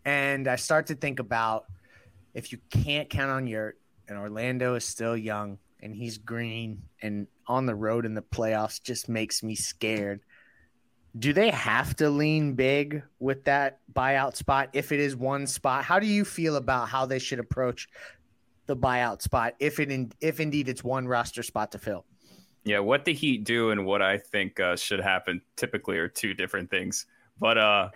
And 0.05 0.49
I 0.49 0.57
start 0.57 0.87
to 0.89 0.95
think 0.95 1.21
about 1.21 1.67
if 2.35 2.51
you 2.51 2.59
can't 2.71 3.09
count 3.09 3.31
on 3.31 3.47
Yurt, 3.47 3.79
and 4.09 4.19
Orlando 4.19 4.75
is 4.75 4.85
still 4.85 5.17
young, 5.17 5.59
and 5.81 5.95
he's 5.95 6.19
green, 6.19 6.83
and 7.03 7.27
on 7.47 7.67
the 7.67 7.75
road 7.75 8.07
in 8.07 8.15
the 8.15 8.23
playoffs 8.23 8.83
just 8.83 9.09
makes 9.09 9.43
me 9.43 9.55
scared. 9.55 10.21
Do 11.19 11.33
they 11.33 11.51
have 11.51 11.95
to 11.97 12.09
lean 12.09 12.55
big 12.55 13.03
with 13.19 13.45
that 13.45 13.81
buyout 13.93 14.37
spot 14.37 14.71
if 14.73 14.93
it 14.93 15.01
is 15.01 15.15
one 15.15 15.47
spot? 15.47 15.85
How 15.85 15.99
do 15.99 16.07
you 16.07 16.25
feel 16.25 16.57
about 16.57 16.89
how 16.89 17.05
they 17.05 17.19
should 17.19 17.39
approach 17.39 17.89
the 18.67 18.77
buyout 18.77 19.21
spot 19.21 19.55
if 19.59 19.79
it 19.79 19.91
in, 19.91 20.13
if 20.21 20.41
indeed 20.41 20.69
it's 20.69 20.83
one 20.83 21.07
roster 21.07 21.43
spot 21.43 21.73
to 21.73 21.79
fill? 21.79 22.07
Yeah, 22.65 22.79
what 22.79 23.05
the 23.05 23.13
Heat 23.13 23.45
do 23.45 23.71
and 23.71 23.85
what 23.85 24.03
I 24.03 24.19
think 24.19 24.61
uh, 24.61 24.77
should 24.77 25.01
happen 25.01 25.43
typically 25.57 25.99
are 25.99 26.09
two 26.09 26.33
different 26.33 26.71
things. 26.71 27.07
But 27.39 27.59
uh, 27.59 27.89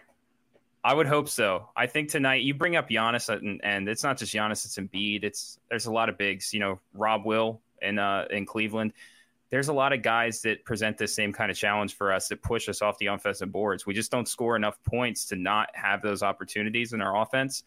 I 0.83 0.93
would 0.93 1.07
hope 1.07 1.29
so. 1.29 1.69
I 1.77 1.87
think 1.87 2.11
tonight 2.11 2.43
you 2.43 2.53
bring 2.53 2.77
up 2.77 2.89
Giannis, 2.89 3.29
and, 3.29 3.61
and 3.65 3.89
it's 3.89 4.03
not 4.03 4.19
just 4.19 4.35
Giannis; 4.35 4.65
it's 4.65 4.77
Embiid. 4.77 5.25
It's 5.25 5.59
there's 5.71 5.87
a 5.87 5.93
lot 5.93 6.09
of 6.09 6.19
bigs. 6.19 6.53
You 6.53 6.61
know, 6.61 6.81
Rob 6.95 7.25
Will 7.25 7.61
in 7.81 7.99
uh, 7.99 8.27
in 8.31 8.45
Cleveland. 8.45 8.93
There's 9.49 9.69
a 9.69 9.73
lot 9.73 9.93
of 9.93 10.03
guys 10.03 10.43
that 10.43 10.65
present 10.65 10.99
the 10.99 11.07
same 11.07 11.33
kind 11.33 11.51
of 11.51 11.57
challenge 11.57 11.95
for 11.95 12.13
us 12.13 12.29
that 12.29 12.43
push 12.43 12.69
us 12.69 12.83
off 12.83 12.99
the 12.99 13.07
offensive 13.07 13.53
boards. 13.53 13.87
We 13.87 13.95
just 13.95 14.11
don't 14.11 14.27
score 14.27 14.57
enough 14.57 14.83
points 14.85 15.27
to 15.27 15.37
not 15.37 15.69
have 15.75 16.03
those 16.03 16.23
opportunities 16.23 16.93
in 16.93 17.01
our 17.01 17.23
offense. 17.23 17.63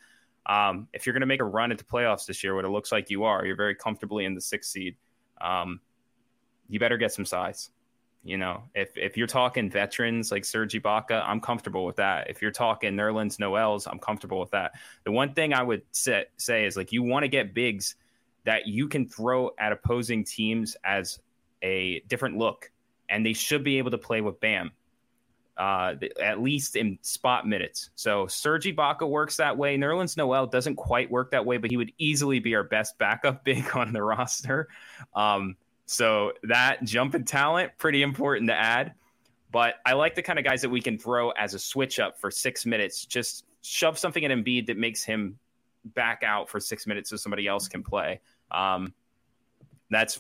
Um, 0.46 0.88
if 0.94 1.06
you're 1.06 1.14
going 1.14 1.22
to 1.22 1.28
make 1.28 1.42
a 1.42 1.46
run 1.46 1.72
at 1.72 1.78
the 1.78 1.84
playoffs 1.84 2.26
this 2.26 2.44
year, 2.44 2.56
what 2.56 2.66
it 2.66 2.70
looks 2.70 2.92
like 2.92 3.10
you 3.10 3.24
are, 3.24 3.46
you're 3.46 3.56
very 3.56 3.76
comfortably 3.76 4.26
in 4.26 4.34
the 4.36 4.42
sixth 4.42 4.72
seed. 4.72 4.96
Um, 5.40 5.80
you 6.68 6.80
better 6.80 6.98
get 6.98 7.14
some 7.14 7.26
size. 7.26 7.70
You 8.24 8.38
know, 8.38 8.64
if 8.76 8.90
if 8.98 9.16
you're 9.16 9.28
talking 9.28 9.70
veterans 9.70 10.30
like 10.32 10.44
Serge 10.44 10.74
Ibaka, 10.74 11.24
I'm 11.26 11.40
comfortable 11.40 11.86
with 11.86 11.96
that. 11.98 12.30
If 12.30 12.42
you're 12.42 12.52
talking 12.52 12.94
Nerlens 12.94 13.40
Noels, 13.40 13.88
I'm 13.88 13.98
comfortable 14.00 14.42
with 14.42 14.52
that. 14.52 14.74
The 15.06 15.12
one 15.12 15.34
thing 15.34 15.54
I 15.54 15.64
would 15.64 15.84
say, 15.92 16.26
say 16.36 16.66
is 16.66 16.76
like 16.76 16.92
you 16.92 17.02
want 17.02 17.24
to 17.24 17.30
get 17.30 17.54
bigs 17.54 17.96
that 18.44 18.68
you 18.68 18.90
can 18.90 19.08
throw 19.08 19.52
at 19.58 19.72
opposing 19.72 20.26
teams 20.26 20.76
as 20.84 21.20
a 21.62 22.02
different 22.08 22.38
look, 22.38 22.72
and 23.10 23.26
they 23.26 23.34
should 23.34 23.64
be 23.64 23.78
able 23.78 23.92
to 23.92 23.98
play 23.98 24.22
with 24.22 24.40
Bam. 24.40 24.72
Uh, 25.58 25.96
at 26.22 26.40
least 26.40 26.78
in 26.78 26.98
spot 27.02 27.46
minutes. 27.46 27.90
So 27.96 28.28
Serge 28.28 28.64
Ibaka 28.64 29.06
works 29.06 29.36
that 29.36 29.58
way. 29.58 29.78
Nerlens 29.78 30.16
Noel 30.16 30.48
doesn't 30.48 30.78
quite 30.78 31.12
work 31.12 31.32
that 31.32 31.46
way, 31.46 31.58
but 31.58 31.70
he 31.70 31.76
would 31.76 31.92
easily 31.98 32.40
be 32.40 32.56
our 32.56 32.64
best 32.64 32.98
backup 32.98 33.44
big 33.44 33.76
on 33.76 33.92
the 33.92 34.02
roster. 34.02 34.70
Um, 35.14 35.58
so 35.86 36.32
that 36.44 36.86
jump 36.86 37.14
in 37.14 37.26
talent, 37.26 37.74
pretty 37.78 38.04
important 38.04 38.48
to 38.48 38.56
add. 38.56 38.94
But 39.52 39.76
I 39.86 39.94
like 39.94 40.16
the 40.16 40.22
kind 40.22 40.40
of 40.40 40.46
guys 40.46 40.62
that 40.62 40.70
we 40.70 40.80
can 40.80 40.98
throw 40.98 41.32
as 41.32 41.54
a 41.54 41.60
switch 41.60 42.00
up 42.00 42.20
for 42.20 42.32
six 42.32 42.66
minutes. 42.66 43.04
Just 43.06 43.46
shove 43.62 43.98
something 43.98 44.24
at 44.24 44.32
Embiid 44.32 44.68
that 44.68 44.78
makes 44.78 45.04
him 45.04 45.38
back 45.84 46.24
out 46.24 46.50
for 46.50 46.60
six 46.60 46.86
minutes 46.86 47.10
so 47.10 47.16
somebody 47.16 47.48
else 47.48 47.68
can 47.68 47.84
play. 47.84 48.22
Um, 48.52 48.94
that's 49.90 50.20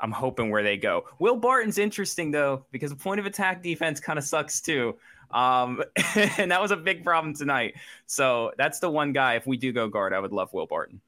I'm 0.00 0.12
hoping 0.12 0.50
where 0.50 0.62
they 0.62 0.76
go. 0.76 1.04
Will 1.18 1.36
Barton's 1.36 1.78
interesting 1.78 2.30
though 2.30 2.64
because 2.70 2.92
point 2.94 3.20
of 3.20 3.26
attack 3.26 3.62
defense 3.62 4.00
kind 4.00 4.18
of 4.18 4.24
sucks 4.24 4.60
too. 4.60 4.96
Um, 5.30 5.82
and 6.16 6.50
that 6.50 6.60
was 6.60 6.70
a 6.70 6.76
big 6.76 7.04
problem 7.04 7.34
tonight. 7.34 7.74
So 8.06 8.52
that's 8.58 8.80
the 8.80 8.90
one 8.90 9.12
guy. 9.12 9.34
If 9.34 9.46
we 9.46 9.56
do 9.56 9.72
go 9.72 9.88
guard, 9.88 10.12
I 10.12 10.18
would 10.18 10.32
love 10.32 10.52
Will 10.52 10.66
Barton. 10.66 11.00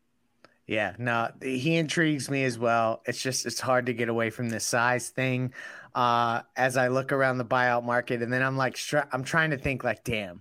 Yeah, 0.66 0.94
no, 0.96 1.28
he 1.42 1.76
intrigues 1.76 2.30
me 2.30 2.44
as 2.44 2.58
well. 2.58 3.02
It's 3.04 3.20
just 3.20 3.46
it's 3.46 3.60
hard 3.60 3.86
to 3.86 3.92
get 3.92 4.08
away 4.08 4.30
from 4.30 4.48
the 4.48 4.60
size 4.60 5.08
thing. 5.08 5.52
Uh, 5.94 6.42
as 6.56 6.76
I 6.76 6.88
look 6.88 7.12
around 7.12 7.38
the 7.38 7.44
buyout 7.44 7.84
market, 7.84 8.22
and 8.22 8.32
then 8.32 8.42
I'm 8.42 8.56
like, 8.56 8.78
I'm 9.12 9.24
trying 9.24 9.50
to 9.50 9.58
think 9.58 9.84
like, 9.84 10.04
damn, 10.04 10.40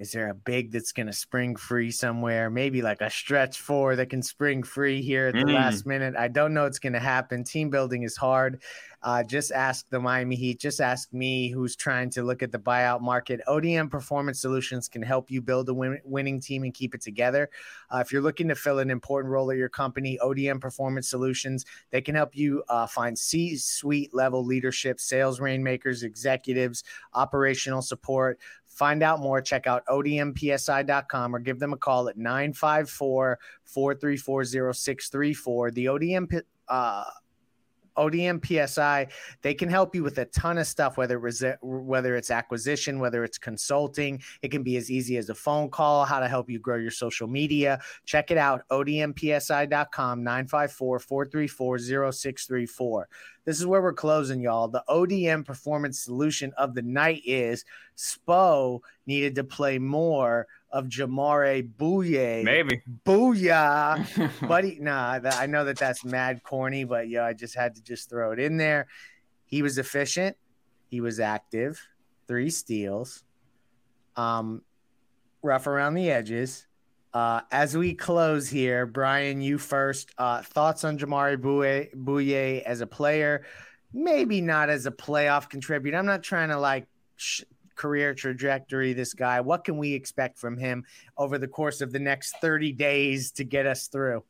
is 0.00 0.12
there 0.12 0.30
a 0.30 0.34
big 0.34 0.72
that's 0.72 0.92
going 0.92 1.08
to 1.08 1.12
spring 1.12 1.54
free 1.54 1.90
somewhere? 1.90 2.48
Maybe 2.48 2.80
like 2.80 3.02
a 3.02 3.10
stretch 3.10 3.60
four 3.60 3.96
that 3.96 4.08
can 4.08 4.22
spring 4.22 4.62
free 4.62 5.02
here 5.02 5.26
at 5.26 5.34
the 5.34 5.42
mm. 5.42 5.52
last 5.52 5.84
minute. 5.84 6.16
I 6.16 6.26
don't 6.26 6.54
know 6.54 6.64
it's 6.64 6.78
going 6.78 6.94
to 6.94 6.98
happen. 6.98 7.44
Team 7.44 7.68
building 7.68 8.02
is 8.02 8.16
hard. 8.16 8.62
Uh, 9.02 9.22
just 9.22 9.50
ask 9.52 9.88
the 9.88 9.98
Miami 9.98 10.36
Heat. 10.36 10.60
Just 10.60 10.80
ask 10.80 11.12
me, 11.12 11.48
who's 11.48 11.74
trying 11.74 12.10
to 12.10 12.22
look 12.22 12.42
at 12.42 12.52
the 12.52 12.58
buyout 12.58 13.00
market. 13.00 13.40
ODM 13.48 13.90
Performance 13.90 14.40
Solutions 14.40 14.88
can 14.88 15.02
help 15.02 15.30
you 15.30 15.40
build 15.40 15.68
a 15.70 15.74
win- 15.74 16.00
winning 16.04 16.40
team 16.40 16.64
and 16.64 16.74
keep 16.74 16.94
it 16.94 17.00
together. 17.00 17.48
Uh, 17.90 17.98
if 17.98 18.12
you're 18.12 18.20
looking 18.20 18.48
to 18.48 18.54
fill 18.54 18.78
an 18.78 18.90
important 18.90 19.32
role 19.32 19.50
at 19.50 19.56
your 19.56 19.70
company, 19.70 20.18
ODM 20.22 20.60
Performance 20.60 21.08
Solutions, 21.08 21.64
they 21.90 22.02
can 22.02 22.14
help 22.14 22.36
you 22.36 22.62
uh, 22.68 22.86
find 22.86 23.18
C 23.18 23.56
suite 23.56 24.12
level 24.12 24.44
leadership, 24.44 25.00
sales 25.00 25.40
rainmakers, 25.40 26.02
executives, 26.02 26.84
operational 27.14 27.80
support. 27.80 28.38
Find 28.80 29.02
out 29.02 29.20
more. 29.20 29.42
Check 29.42 29.66
out 29.66 29.84
odmpsi.com 29.90 31.36
or 31.36 31.38
give 31.38 31.58
them 31.58 31.74
a 31.74 31.76
call 31.76 32.08
at 32.08 32.16
954 32.16 33.38
434 33.66 34.44
0634. 34.72 35.70
The 35.72 35.84
ODM 35.84 36.40
uh, 36.66 37.04
ODM 38.00 38.44
PSI, 38.44 39.06
they 39.42 39.54
can 39.54 39.68
help 39.68 39.94
you 39.94 40.02
with 40.02 40.18
a 40.18 40.24
ton 40.26 40.58
of 40.58 40.66
stuff, 40.66 40.96
whether 40.96 41.24
it 41.26 41.58
whether 41.62 42.16
it's 42.16 42.30
acquisition, 42.30 42.98
whether 42.98 43.24
it's 43.24 43.38
consulting. 43.38 44.22
It 44.42 44.50
can 44.50 44.62
be 44.62 44.76
as 44.76 44.90
easy 44.90 45.16
as 45.18 45.28
a 45.28 45.34
phone 45.34 45.68
call, 45.70 46.04
how 46.04 46.20
to 46.20 46.28
help 46.28 46.48
you 46.48 46.58
grow 46.58 46.76
your 46.76 46.90
social 46.90 47.28
media. 47.28 47.80
Check 48.06 48.30
it 48.30 48.38
out, 48.38 48.62
odmpsi.com, 48.70 50.24
954-434-0634. 50.24 53.04
This 53.44 53.58
is 53.58 53.66
where 53.66 53.82
we're 53.82 53.92
closing, 53.92 54.40
y'all. 54.40 54.68
The 54.68 54.84
ODM 54.88 55.44
performance 55.44 56.00
solution 56.00 56.52
of 56.56 56.74
the 56.74 56.82
night 56.82 57.22
is 57.24 57.64
Spo 57.96 58.80
needed 59.06 59.34
to 59.36 59.44
play 59.44 59.78
more 59.78 60.46
of 60.72 60.86
Jamaree 60.86 61.68
Bouyea. 61.76 62.44
Maybe. 62.44 62.82
Booyah. 63.04 64.30
Buddy, 64.48 64.78
nah, 64.80 65.18
that, 65.18 65.36
I 65.36 65.46
know 65.46 65.64
that 65.64 65.78
that's 65.78 66.04
mad 66.04 66.42
corny, 66.42 66.84
but 66.84 67.08
yeah, 67.08 67.24
I 67.24 67.32
just 67.32 67.54
had 67.54 67.74
to 67.76 67.82
just 67.82 68.08
throw 68.08 68.32
it 68.32 68.38
in 68.38 68.56
there. 68.56 68.86
He 69.46 69.62
was 69.62 69.78
efficient. 69.78 70.36
He 70.88 71.00
was 71.00 71.20
active. 71.20 71.80
Three 72.28 72.50
steals. 72.50 73.24
Um, 74.16 74.62
rough 75.42 75.66
around 75.66 75.94
the 75.94 76.10
edges. 76.10 76.66
Uh, 77.12 77.40
as 77.50 77.76
we 77.76 77.94
close 77.94 78.48
here, 78.48 78.86
Brian, 78.86 79.40
you 79.40 79.58
first. 79.58 80.12
Uh, 80.16 80.42
thoughts 80.42 80.84
on 80.84 80.98
Jamaree 80.98 81.36
Bouyea, 81.36 81.94
Bouyea 81.94 82.62
as 82.62 82.80
a 82.80 82.86
player? 82.86 83.44
Maybe 83.92 84.40
not 84.40 84.70
as 84.70 84.86
a 84.86 84.92
playoff 84.92 85.48
contributor. 85.48 85.98
I'm 85.98 86.06
not 86.06 86.22
trying 86.22 86.50
to 86.50 86.58
like 86.58 86.86
sh- 87.16 87.42
career 87.76 88.14
trajectory, 88.14 88.92
this 88.92 89.14
guy? 89.14 89.40
What 89.40 89.64
can 89.64 89.76
we 89.78 89.94
expect 89.94 90.38
from 90.38 90.56
him 90.56 90.84
over 91.16 91.38
the 91.38 91.48
course 91.48 91.80
of 91.80 91.92
the 91.92 91.98
next 91.98 92.36
30 92.40 92.72
days 92.72 93.30
to 93.32 93.44
get 93.44 93.66
us 93.66 93.88
through? 93.88 94.24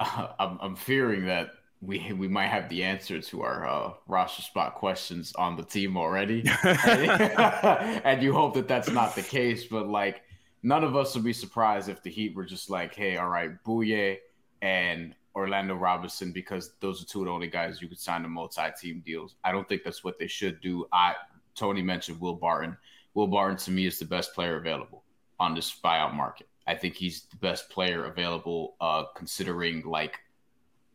Uh, 0.00 0.28
I'm, 0.38 0.58
I'm, 0.60 0.76
fearing 0.76 1.26
that 1.26 1.50
we 1.80 2.12
we 2.12 2.28
might 2.28 2.48
have 2.48 2.68
the 2.68 2.82
answer 2.82 3.20
to 3.20 3.42
our 3.42 3.66
uh, 3.66 3.92
roster 4.06 4.42
spot 4.42 4.74
questions 4.74 5.34
on 5.34 5.56
the 5.56 5.64
team 5.64 5.96
already, 5.96 6.44
and 6.64 8.22
you 8.22 8.32
hope 8.32 8.54
that 8.54 8.68
that's 8.68 8.90
not 8.90 9.14
the 9.14 9.22
case. 9.22 9.64
But 9.64 9.88
like, 9.88 10.22
none 10.62 10.84
of 10.84 10.96
us 10.96 11.14
would 11.14 11.24
be 11.24 11.32
surprised 11.32 11.88
if 11.88 12.02
the 12.02 12.10
Heat 12.10 12.34
were 12.34 12.44
just 12.44 12.70
like, 12.70 12.94
"Hey, 12.94 13.16
all 13.16 13.28
right, 13.28 13.50
Bouyea 13.64 14.18
and 14.62 15.14
Orlando 15.34 15.74
Robinson 15.74 16.32
because 16.32 16.72
those 16.80 17.02
are 17.02 17.06
two 17.06 17.20
of 17.20 17.26
the 17.26 17.32
only 17.32 17.48
guys 17.48 17.82
you 17.82 17.88
could 17.88 17.98
sign 17.98 18.22
to 18.22 18.28
multi-team 18.28 19.02
deals. 19.04 19.34
I 19.42 19.52
don't 19.52 19.68
think 19.68 19.82
that's 19.82 20.04
what 20.04 20.18
they 20.18 20.28
should 20.28 20.60
do. 20.60 20.86
I 20.92 21.14
Tony 21.54 21.82
mentioned 21.82 22.20
Will 22.20 22.34
Barton. 22.34 22.76
Will 23.14 23.26
Barton 23.26 23.56
to 23.58 23.70
me 23.70 23.86
is 23.86 23.98
the 23.98 24.04
best 24.04 24.34
player 24.34 24.56
available 24.56 25.04
on 25.38 25.54
this 25.54 25.74
buyout 25.84 26.14
market. 26.14 26.48
I 26.66 26.74
think 26.74 26.94
he's 26.94 27.22
the 27.22 27.36
best 27.36 27.68
player 27.70 28.06
available, 28.06 28.76
uh, 28.80 29.04
considering 29.14 29.82
like 29.84 30.18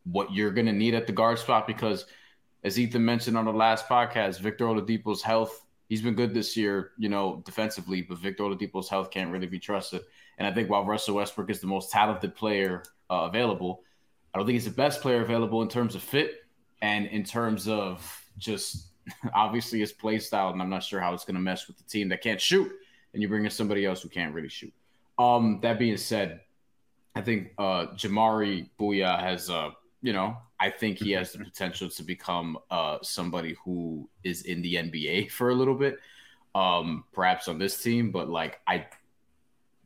what 0.04 0.34
you're 0.34 0.52
going 0.52 0.66
to 0.66 0.74
need 0.74 0.96
at 0.96 1.08
the 1.08 1.14
guard 1.14 1.40
spot. 1.40 1.68
Because 1.68 2.06
as 2.64 2.80
Ethan 2.80 3.04
mentioned 3.04 3.38
on 3.38 3.46
the 3.46 3.54
last 3.54 3.88
podcast, 3.88 4.40
Victor 4.40 4.66
Oladipo's 4.66 5.22
health, 5.22 5.66
he's 5.88 6.02
been 6.02 6.16
good 6.16 6.34
this 6.34 6.58
year, 6.58 6.92
you 6.98 7.10
know, 7.10 7.42
defensively, 7.46 8.02
but 8.02 8.18
Victor 8.18 8.44
Oladipo's 8.44 8.90
health 8.90 9.12
can't 9.12 9.32
really 9.32 9.48
be 9.48 9.60
trusted. 9.60 10.02
And 10.38 10.48
I 10.48 10.54
think 10.54 10.70
while 10.70 10.86
Russell 10.86 11.16
Westbrook 11.16 11.50
is 11.50 11.60
the 11.60 11.68
most 11.68 11.92
talented 11.92 12.36
player 12.36 12.84
uh, 13.10 13.28
available, 13.30 13.84
I 14.34 14.38
don't 14.38 14.46
think 14.46 14.56
he's 14.56 14.66
the 14.66 14.72
best 14.72 15.02
player 15.02 15.22
available 15.22 15.62
in 15.62 15.68
terms 15.68 15.96
of 15.96 16.04
fit 16.04 16.44
and 16.82 17.08
in 17.08 17.24
terms 17.24 17.68
of 17.68 18.19
just 18.40 18.88
obviously 19.34 19.80
his 19.80 19.92
play 19.92 20.20
style, 20.20 20.50
and 20.50 20.62
I'm 20.62 20.70
not 20.70 20.84
sure 20.84 21.00
how 21.00 21.14
it's 21.14 21.26
going 21.26 21.36
to 21.36 21.42
mesh 21.42 21.68
with 21.68 21.78
the 21.78 21.84
team 21.84 22.10
that 22.10 22.22
can't 22.22 22.42
shoot, 22.42 22.72
and 23.14 23.22
you 23.22 23.28
bring 23.28 23.46
in 23.46 23.52
somebody 23.52 23.86
else 23.86 24.02
who 24.02 24.10
can't 24.10 24.34
really 24.34 24.50
shoot. 24.50 24.74
Um, 25.18 25.60
that 25.62 25.78
being 25.78 25.98
said, 25.98 26.42
I 27.16 27.22
think 27.22 27.52
uh, 27.58 27.88
Jamaree 27.96 28.70
Bouyea 28.80 29.20
has, 29.20 29.50
uh, 29.50 29.72
you 30.02 30.14
know, 30.14 30.38
I 30.60 30.70
think 30.70 30.98
he 30.98 31.12
has 31.12 31.34
the 31.34 31.40
potential 31.44 31.90
to 31.90 32.04
become 32.04 32.58
uh, 32.72 32.98
somebody 33.02 33.56
who 33.64 34.10
is 34.24 34.44
in 34.44 34.62
the 34.62 34.76
NBA 34.76 35.32
for 35.38 35.50
a 35.50 35.56
little 35.56 35.76
bit, 35.76 35.98
um, 36.56 37.04
perhaps 37.14 37.48
on 37.48 37.60
this 37.60 37.82
team. 37.82 38.12
But 38.12 38.30
like, 38.30 38.60
I 38.68 38.88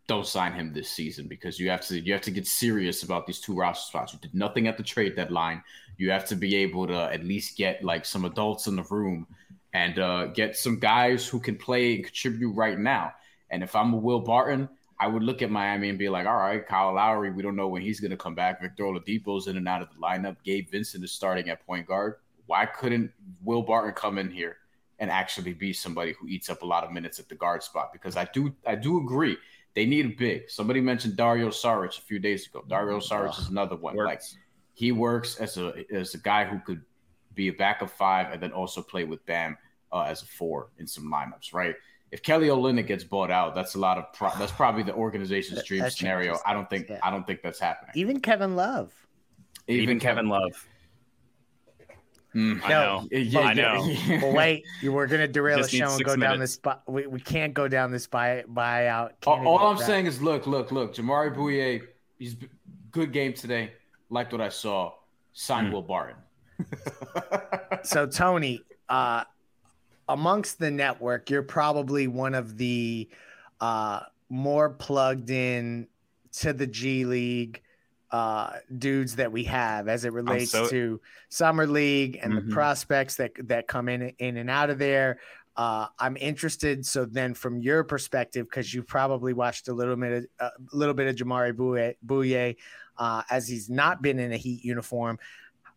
don't 0.08 0.28
sign 0.28 0.54
him 0.54 0.74
this 0.74 0.90
season 0.90 1.28
because 1.28 1.60
you 1.60 1.70
have 1.70 1.82
to 1.88 2.00
you 2.00 2.12
have 2.12 2.22
to 2.22 2.32
get 2.32 2.46
serious 2.46 3.04
about 3.04 3.26
these 3.26 3.40
two 3.40 3.56
roster 3.56 3.88
spots. 3.88 4.14
You 4.14 4.20
did 4.20 4.36
nothing 4.36 4.68
at 4.68 4.78
the 4.78 4.84
trade 4.84 5.16
deadline. 5.16 5.64
You 5.98 6.12
have 6.12 6.26
to 6.28 6.36
be 6.36 6.56
able 6.58 6.88
to 6.88 7.12
at 7.14 7.24
least 7.24 7.58
get 7.58 7.84
like 7.84 8.06
some 8.06 8.26
adults 8.26 8.68
in 8.68 8.76
the 8.76 8.84
room 8.84 9.28
and 9.74 10.00
uh, 10.00 10.28
get 10.28 10.56
some 10.56 10.80
guys 10.80 11.28
who 11.28 11.40
can 11.40 11.56
play 11.56 11.96
and 11.96 12.04
contribute 12.04 12.52
right 12.52 12.78
now. 12.78 13.14
And 13.50 13.64
if 13.64 13.76
I'm 13.76 13.94
a 13.94 13.98
Will 13.98 14.20
Barton, 14.20 14.70
I 15.00 15.08
would 15.08 15.24
look 15.24 15.42
at 15.42 15.52
Miami 15.52 15.90
and 15.90 16.00
be 16.00 16.10
like, 16.10 16.26
all 16.26 16.38
right, 16.38 16.66
Kyle 16.66 16.94
Lowry, 16.94 17.32
we 17.32 17.44
don't 17.44 17.56
know 17.56 17.68
when 17.68 17.82
he's 17.82 18.00
going 18.00 18.12
to 18.12 18.18
come 18.18 18.36
back. 18.36 18.62
Victor 18.62 18.84
Oladipo's 18.84 19.48
in 19.48 19.58
and 19.58 19.68
out 19.68 19.82
of 19.82 19.90
the 19.90 20.00
lineup. 20.00 20.38
Gabe 20.44 20.70
Vincent 20.70 21.04
is 21.04 21.12
starting 21.12 21.50
at 21.50 21.66
point 21.66 21.88
guard. 21.88 22.16
Why 22.46 22.66
couldn't 22.66 23.12
Will 23.44 23.62
Barton 23.62 23.94
come 23.94 24.18
in 24.18 24.30
here 24.30 24.58
and 25.00 25.10
actually 25.10 25.54
be 25.54 25.74
somebody 25.74 26.14
who 26.14 26.28
eats 26.28 26.50
up 26.50 26.62
a 26.62 26.66
lot 26.66 26.84
of 26.84 26.92
minutes 26.92 27.20
at 27.20 27.28
the 27.28 27.36
guard 27.36 27.64
spot? 27.64 27.92
Because 27.92 28.16
I 28.16 28.26
do, 28.34 28.54
I 28.66 28.76
do 28.76 28.98
agree 28.98 29.38
they 29.76 29.86
need 29.86 30.06
a 30.06 30.10
big. 30.10 30.50
Somebody 30.50 30.82
mentioned 30.82 31.16
Dario 31.16 31.50
Saric 31.50 31.98
a 31.98 32.02
few 32.02 32.20
days 32.20 32.48
ago. 32.48 32.64
Dario 32.68 33.00
Saric 33.00 33.40
is 33.40 33.50
another 33.50 33.76
one. 33.76 33.96
Works. 33.96 34.36
Like 34.36 34.43
he 34.74 34.92
works 34.92 35.38
as 35.38 35.58
a 35.58 35.86
as 35.94 36.14
a 36.14 36.18
guy 36.18 36.46
who 36.46 36.60
could 36.60 36.82
be 37.36 37.48
a 37.48 37.54
backup 37.54 37.90
five 37.90 38.32
and 38.32 38.42
then 38.42 38.52
also 38.52 38.82
play 38.82 39.04
with 39.04 39.26
Bam 39.26 39.58
uh, 39.92 40.02
as 40.02 40.22
a 40.22 40.26
four 40.26 40.70
in 40.78 40.88
some 40.88 41.12
lineups, 41.12 41.54
right? 41.54 41.76
If 42.12 42.22
Kelly 42.22 42.48
Olynyk 42.48 42.88
gets 42.88 43.04
bought 43.04 43.32
out, 43.32 43.56
that's 43.56 43.76
a 43.76 43.80
lot 43.80 43.98
of 43.98 44.14
pro- 44.14 44.36
that's 44.38 44.52
probably 44.52 44.84
the 44.84 44.94
organization's 44.94 45.64
dream 45.68 45.90
scenario. 45.90 46.38
I 46.46 46.54
don't 46.54 46.70
think 46.70 46.90
yeah. 46.90 47.00
I 47.04 47.10
don't 47.10 47.26
think 47.26 47.42
that's 47.42 47.60
happening. 47.60 47.94
Even 47.96 48.20
Kevin 48.20 48.56
Love. 48.56 48.94
Even, 49.68 49.84
Even 49.84 50.00
Kevin, 50.00 50.26
Kevin 50.26 50.30
Love. 50.30 50.68
Mm, 52.36 52.62
I 52.64 52.70
know. 52.70 53.08
Yeah, 53.12 53.40
I 53.42 53.54
know. 53.54 53.96
well, 54.22 54.34
wait, 54.34 54.66
you 54.82 54.92
were 54.92 55.08
going 55.08 55.22
to 55.22 55.28
derail 55.28 55.62
the 55.62 55.68
show 55.68 55.94
and 55.94 56.04
go 56.04 56.16
minutes. 56.16 56.32
down 56.32 56.40
this. 56.40 56.58
Buy, 56.58 56.78
we, 56.88 57.08
we 57.08 57.20
can't 57.20 57.54
go 57.54 57.68
down 57.68 57.92
this 57.92 58.08
buy 58.08 58.44
buyout. 58.52 59.12
All, 59.28 59.48
all 59.48 59.68
I'm 59.68 59.78
saying 59.78 60.08
is, 60.08 60.22
look, 60.22 60.48
look, 60.48 60.72
look. 60.72 60.96
Jamaree 60.96 61.36
Bouyea, 61.36 61.84
he's 62.18 62.36
good 62.92 63.12
game 63.12 63.34
today. 63.34 63.72
Liked 64.14 64.32
what 64.32 64.42
I 64.42 64.50
saw. 64.50 64.94
Sign 65.34 65.70
mm. 65.70 65.72
Will 65.72 65.82
Barton. 65.82 66.18
so 67.84 68.06
Tony, 68.06 68.62
uh, 68.88 69.24
amongst 70.08 70.60
the 70.60 70.70
network, 70.70 71.32
you're 71.32 71.42
probably 71.42 72.06
one 72.06 72.36
of 72.36 72.56
the 72.56 73.10
uh, 73.60 74.02
more 74.30 74.70
plugged 74.70 75.32
in 75.32 75.88
to 76.34 76.54
the 76.54 76.68
G 76.68 77.06
League 77.06 77.64
uh, 78.12 78.52
dudes 78.78 79.16
that 79.16 79.32
we 79.32 79.46
have 79.46 79.88
as 79.88 80.06
it 80.06 80.14
relates 80.14 80.52
so- 80.52 80.70
to 80.70 81.02
summer 81.30 81.66
league 81.66 82.20
and 82.22 82.34
mm-hmm. 82.34 82.50
the 82.50 82.54
prospects 82.54 83.16
that 83.16 83.32
that 83.48 83.68
come 83.68 83.90
in 83.90 84.14
in 84.20 84.38
and 84.38 84.48
out 84.48 84.70
of 84.70 84.78
there. 84.78 85.18
Uh, 85.58 85.88
I'm 85.98 86.18
interested. 86.18 86.86
So 86.86 87.06
then, 87.06 87.34
from 87.34 87.60
your 87.60 87.84
perspective, 87.84 88.46
because 88.48 88.72
you 88.76 88.84
probably 88.84 89.34
watched 89.34 89.70
a 89.70 89.74
little 89.74 89.96
bit, 89.96 90.30
of, 90.40 90.52
a 90.52 90.52
little 90.72 90.94
bit 90.94 91.08
of 91.08 91.16
Jamaree 91.16 91.54
Bouyea, 91.54 91.96
Bouyea 92.06 92.56
uh, 92.98 93.24
as 93.30 93.48
he's 93.48 93.70
not 93.70 94.02
been 94.02 94.20
in 94.20 94.32
a 94.32 94.38
Heat 94.38 94.64
uniform, 94.64 95.20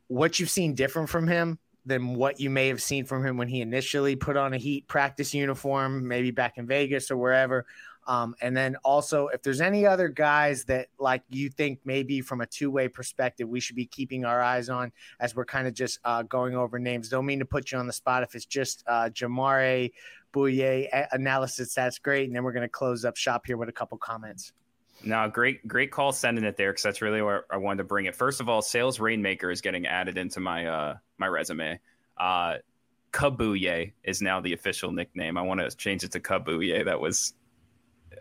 what 0.09 0.38
you've 0.38 0.50
seen 0.50 0.74
different 0.74 1.09
from 1.09 1.26
him 1.26 1.59
than 1.85 2.14
what 2.14 2.40
you 2.40 2.50
may 2.50 2.68
have 2.68 2.83
seen 2.83 3.05
from 3.05 3.24
him 3.24 3.37
when 3.37 3.48
he 3.48 3.61
initially 3.61 4.16
put 4.16 4.37
on 4.37 4.52
a 4.52 4.59
Heat 4.59 4.87
practice 4.88 5.33
uniform, 5.33 6.07
maybe 6.07 6.31
back 6.31 6.59
in 6.59 6.66
Vegas 6.66 7.11
or 7.11 7.16
wherever. 7.16 7.64
Um, 8.07 8.37
and 8.40 8.57
then 8.57 8.76
also, 8.85 9.29
if 9.29 9.42
there's 9.42 9.61
any 9.61 9.85
other 9.85 10.09
guys 10.09 10.64
that 10.66 10.88
like 10.98 11.22
you 11.29 11.48
think 11.48 11.81
maybe 11.85 12.20
from 12.20 12.40
a 12.40 12.46
two 12.46 12.70
way 12.70 12.88
perspective, 12.88 13.48
we 13.48 13.59
should 13.59 13.76
be 13.76 13.87
keeping 13.87 14.24
our 14.24 14.40
eyes 14.40 14.68
on 14.68 14.92
as 15.18 15.35
we're 15.35 15.44
kind 15.44 15.66
of 15.66 15.74
just 15.74 15.98
uh, 16.05 16.22
going 16.22 16.55
over 16.55 16.79
names. 16.79 17.09
Don't 17.09 17.26
mean 17.26 17.40
to 17.40 17.44
put 17.44 17.72
you 17.72 17.79
on 17.79 17.87
the 17.87 17.92
spot 17.92 18.22
if 18.22 18.35
it's 18.35 18.46
just 18.46 18.85
uh, 18.87 19.11
Jamaree 19.12 19.92
Bouyea 20.33 21.09
analysis. 21.12 21.74
That's 21.74 21.98
great. 21.98 22.29
And 22.29 22.37
then 22.37 22.44
we're 22.44 22.52
going 22.52 22.62
to 22.62 22.68
close 22.68 23.05
up 23.05 23.16
shop 23.16 23.44
here 23.46 23.57
with 23.57 23.68
a 23.68 23.72
couple 23.72 23.98
comments. 23.98 24.52
No, 25.05 25.29
great, 25.29 25.67
great 25.69 25.91
call 25.91 26.13
sending 26.13 26.45
it 26.45 26.57
there 26.57 26.73
because 26.73 26.83
that's 26.83 27.03
really 27.03 27.23
where 27.23 27.45
I 27.51 27.57
wanted 27.57 27.79
to 27.79 27.85
bring 27.85 28.07
it. 28.07 28.17
First 28.17 28.41
of 28.41 28.49
all, 28.49 28.63
Sales 28.63 28.99
Rainmaker 28.99 29.51
is 29.51 29.61
getting 29.61 29.87
added 29.87 30.19
into 30.19 30.41
my 30.41 30.67
uh 30.67 30.97
my 31.19 31.27
resume. 31.27 31.79
Uh, 32.17 32.57
Kabuye 33.13 33.93
is 34.05 34.21
now 34.21 34.41
the 34.41 34.53
official 34.53 34.93
nickname. 34.93 35.37
I 35.37 35.43
want 35.43 35.61
to 35.61 35.75
change 35.77 36.05
it 36.05 36.13
to 36.13 36.21
Kabuye. 36.21 36.85
That 36.85 37.01
was 37.01 37.35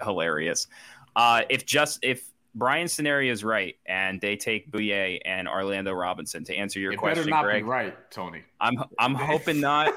hilarious. 0.02 0.68
Uh, 1.16 1.44
if 1.50 1.66
just 1.66 2.00
if 2.02 2.30
Brian's 2.56 2.94
scenario 2.94 3.32
is 3.32 3.44
right 3.44 3.76
and 3.86 4.22
they 4.22 4.38
take 4.38 4.72
Bouyea 4.72 5.20
and 5.26 5.48
Orlando 5.48 5.92
Robinson 5.92 6.44
to 6.46 6.56
answer 6.56 6.80
your 6.80 6.94
it 6.94 6.98
question, 6.98 7.24
better 7.24 7.30
not 7.30 7.44
Greg, 7.44 7.64
be 7.64 7.70
right, 7.70 8.12
Tony. 8.12 8.44
I'm 8.62 8.82
I'm 9.00 9.16
hoping 9.16 9.60
not. 9.60 9.94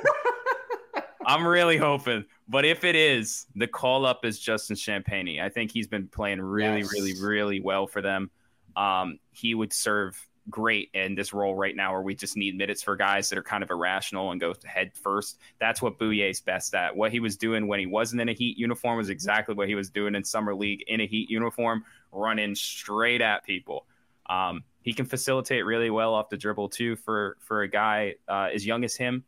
I'm 1.29 1.47
really 1.47 1.77
hoping, 1.77 2.25
but 2.49 2.65
if 2.65 2.85
it 2.85 2.97
is, 2.97 3.47
the 3.55 3.67
call 3.67 4.07
up 4.07 4.25
is 4.25 4.41
Justin 4.41 4.77
Champagnie. 4.77 5.43
I 5.43 5.51
think 5.51 5.71
he's 5.71 5.87
been 5.87 6.09
playing 6.09 6.41
really, 6.41 6.81
yes. 6.81 6.93
really, 6.93 7.15
really 7.21 7.61
well 7.61 7.87
for 7.87 8.01
them. 8.01 8.31
Um, 8.77 9.19
he 9.31 9.55
would 9.55 9.73
serve 9.73 10.17
great 10.49 10.89
in 10.95 11.15
this 11.15 11.35
role 11.35 11.55
right 11.55 11.77
now 11.77 11.93
where 11.93 12.01
we 12.01 12.15
just 12.15 12.35
need 12.35 12.57
minutes 12.57 12.83
for 12.83 12.97
guys 12.97 13.29
that 13.29 13.39
are 13.39 13.43
kind 13.43 13.63
of 13.63 13.71
irrational 13.71 14.31
and 14.31 14.41
go 14.41 14.55
head 14.65 14.93
first. 14.95 15.39
That's 15.59 15.83
what 15.83 15.99
Bouyea's 15.99 16.41
best 16.41 16.75
at. 16.75 16.97
What 16.97 17.13
he 17.13 17.21
was 17.21 17.37
doing 17.37 17.69
when 17.69 17.79
he 17.79 17.87
wasn't 17.87 18.23
in 18.23 18.31
a 18.31 18.33
Heat 18.33 18.57
uniform 18.57 18.97
was 18.97 19.11
exactly 19.11 19.55
what 19.55 19.69
he 19.69 19.75
was 19.75 19.91
doing 19.91 20.15
in 20.15 20.25
Summer 20.25 20.55
League 20.55 20.83
in 20.87 21.03
a 21.03 21.07
Heat 21.07 21.29
uniform, 21.29 21.85
running 22.11 22.55
straight 22.55 23.21
at 23.21 23.45
people. 23.45 23.87
Um, 24.31 24.65
he 24.81 24.95
can 24.95 25.05
facilitate 25.05 25.67
really 25.67 25.91
well 25.91 26.15
off 26.15 26.31
the 26.31 26.39
dribble 26.39 26.71
too 26.71 26.97
for 26.97 27.37
for 27.41 27.63
a 27.63 27.69
guy 27.69 28.15
uh, 28.29 28.49
as 28.55 28.65
young 28.65 28.85
as 28.85 28.97
him. 28.97 29.25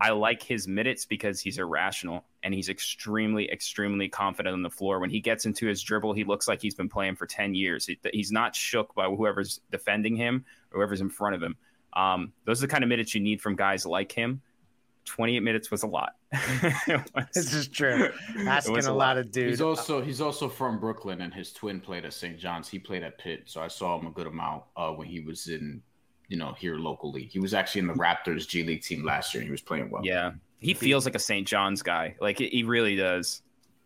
I 0.00 0.10
like 0.10 0.42
his 0.42 0.66
minutes 0.66 1.04
because 1.04 1.40
he's 1.40 1.58
irrational 1.58 2.24
and 2.42 2.52
he's 2.52 2.68
extremely, 2.68 3.50
extremely 3.50 4.08
confident 4.08 4.52
on 4.52 4.62
the 4.62 4.70
floor. 4.70 4.98
When 4.98 5.10
he 5.10 5.20
gets 5.20 5.46
into 5.46 5.66
his 5.66 5.82
dribble, 5.82 6.14
he 6.14 6.24
looks 6.24 6.48
like 6.48 6.60
he's 6.60 6.74
been 6.74 6.88
playing 6.88 7.14
for 7.14 7.26
10 7.26 7.54
years. 7.54 7.86
He, 7.86 7.98
he's 8.12 8.32
not 8.32 8.56
shook 8.56 8.94
by 8.94 9.06
whoever's 9.06 9.60
defending 9.70 10.16
him 10.16 10.44
or 10.72 10.78
whoever's 10.78 11.00
in 11.00 11.10
front 11.10 11.36
of 11.36 11.42
him. 11.42 11.56
Um, 11.92 12.32
those 12.44 12.60
are 12.62 12.66
the 12.66 12.70
kind 12.72 12.82
of 12.82 12.88
minutes 12.88 13.14
you 13.14 13.20
need 13.20 13.40
from 13.40 13.54
guys 13.54 13.86
like 13.86 14.10
him. 14.10 14.42
28 15.04 15.40
minutes 15.40 15.70
was 15.70 15.82
a 15.82 15.86
lot. 15.86 16.14
was, 16.88 17.26
this 17.32 17.52
is 17.52 17.68
true. 17.68 18.10
Asking 18.38 18.86
a, 18.86 18.90
a, 18.90 18.92
lot 18.92 19.16
of 19.18 19.30
dudes. 19.30 19.50
He's 19.50 19.60
also 19.60 20.00
he's 20.00 20.20
also 20.20 20.48
from 20.48 20.80
Brooklyn, 20.80 21.20
and 21.20 21.32
his 21.32 21.52
twin 21.52 21.78
played 21.78 22.06
at 22.06 22.14
St. 22.14 22.38
John's. 22.38 22.68
He 22.68 22.78
played 22.78 23.02
at 23.02 23.18
Pitt, 23.18 23.42
so 23.44 23.60
I 23.60 23.68
saw 23.68 23.98
him 23.98 24.06
a 24.06 24.10
good 24.10 24.26
amount 24.26 24.64
uh, 24.76 24.90
when 24.92 25.06
he 25.06 25.20
was 25.20 25.46
in 25.46 25.82
you 26.34 26.40
know, 26.40 26.52
here 26.58 26.74
locally. 26.74 27.28
He 27.30 27.38
was 27.38 27.54
actually 27.54 27.82
in 27.82 27.86
the 27.86 27.94
Raptors 27.94 28.48
G 28.48 28.64
League 28.64 28.82
team 28.82 29.04
last 29.04 29.32
year 29.32 29.40
and 29.40 29.46
he 29.46 29.52
was 29.52 29.60
playing 29.60 29.88
well. 29.88 30.04
Yeah. 30.04 30.32
He 30.58 30.74
feels 30.74 31.04
like 31.04 31.14
a 31.14 31.20
St. 31.20 31.46
John's 31.46 31.80
guy. 31.80 32.16
Like 32.20 32.38
he 32.38 32.64
really 32.64 32.96
does. 32.96 33.42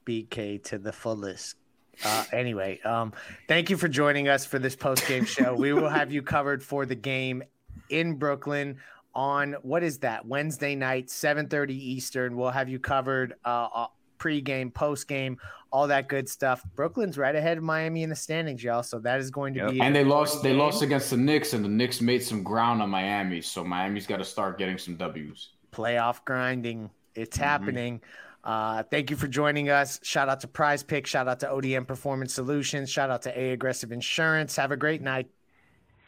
BK 0.06 0.64
to 0.64 0.78
the 0.78 0.90
fullest. 0.90 1.56
Uh, 2.02 2.24
anyway, 2.32 2.80
um, 2.86 3.12
thank 3.48 3.68
you 3.68 3.76
for 3.76 3.86
joining 3.86 4.28
us 4.28 4.46
for 4.46 4.58
this 4.58 4.74
post 4.74 5.06
game 5.06 5.24
show. 5.26 5.54
we 5.54 5.74
will 5.74 5.90
have 5.90 6.10
you 6.10 6.22
covered 6.22 6.62
for 6.62 6.86
the 6.86 6.94
game 6.94 7.42
in 7.90 8.14
Brooklyn 8.14 8.78
on 9.14 9.54
what 9.60 9.82
is 9.82 9.98
that 9.98 10.24
Wednesday 10.24 10.74
night, 10.74 11.10
seven 11.10 11.48
thirty 11.48 11.74
Eastern. 11.74 12.34
We'll 12.34 12.50
have 12.50 12.70
you 12.70 12.78
covered 12.78 13.34
uh, 13.44 13.68
uh 13.74 13.86
pre-game, 14.18 14.70
post-game, 14.70 15.38
all 15.70 15.86
that 15.88 16.08
good 16.08 16.28
stuff. 16.28 16.62
Brooklyn's 16.74 17.18
right 17.18 17.34
ahead 17.34 17.58
of 17.58 17.64
Miami 17.64 18.02
in 18.02 18.10
the 18.10 18.16
standings, 18.16 18.62
y'all. 18.62 18.82
So 18.82 18.98
that 19.00 19.20
is 19.20 19.30
going 19.30 19.54
to 19.54 19.60
yep. 19.60 19.70
be. 19.70 19.80
And 19.80 19.94
they 19.94 20.04
lost. 20.04 20.42
Game. 20.42 20.52
They 20.52 20.58
lost 20.58 20.82
against 20.82 21.10
the 21.10 21.16
Knicks, 21.16 21.52
and 21.52 21.64
the 21.64 21.68
Knicks 21.68 22.00
made 22.00 22.22
some 22.22 22.42
ground 22.42 22.82
on 22.82 22.90
Miami. 22.90 23.40
So 23.40 23.64
Miami's 23.64 24.06
got 24.06 24.18
to 24.18 24.24
start 24.24 24.58
getting 24.58 24.78
some 24.78 24.96
W's. 24.96 25.50
Playoff 25.72 26.24
grinding. 26.24 26.90
It's 27.14 27.36
mm-hmm. 27.36 27.44
happening. 27.44 28.00
Uh, 28.44 28.82
thank 28.84 29.10
you 29.10 29.16
for 29.16 29.28
joining 29.28 29.68
us. 29.68 30.00
Shout 30.02 30.28
out 30.28 30.40
to 30.40 30.48
Prize 30.48 30.82
Pick. 30.82 31.06
Shout 31.06 31.28
out 31.28 31.40
to 31.40 31.46
ODM 31.46 31.86
Performance 31.86 32.32
Solutions. 32.32 32.88
Shout 32.88 33.10
out 33.10 33.22
to 33.22 33.38
A 33.38 33.50
Aggressive 33.50 33.92
Insurance. 33.92 34.56
Have 34.56 34.72
a 34.72 34.76
great 34.76 35.02
night. 35.02 35.28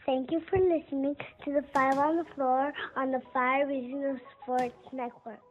Thank 0.05 0.31
you 0.31 0.41
for 0.49 0.57
listening 0.57 1.15
to 1.45 1.51
the 1.51 1.63
Five 1.73 1.97
on 1.97 2.17
the 2.17 2.25
Floor 2.35 2.73
on 2.95 3.11
the 3.11 3.21
Five 3.33 3.67
Reasons 3.67 4.19
Sports 4.41 4.73
Network. 4.91 5.50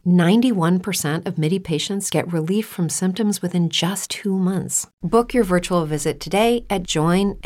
91% 0.05 1.25
of 1.25 1.37
MIDI 1.37 1.59
patients 1.59 2.09
get 2.09 2.31
relief 2.31 2.65
from 2.65 2.89
symptoms 2.89 3.41
within 3.41 3.69
just 3.69 4.09
two 4.09 4.37
months. 4.37 4.87
Book 5.01 5.33
your 5.33 5.43
virtual 5.43 5.85
visit 5.85 6.19
today 6.19 6.65
at 6.69 6.83
joinmidi.com. 6.83 7.41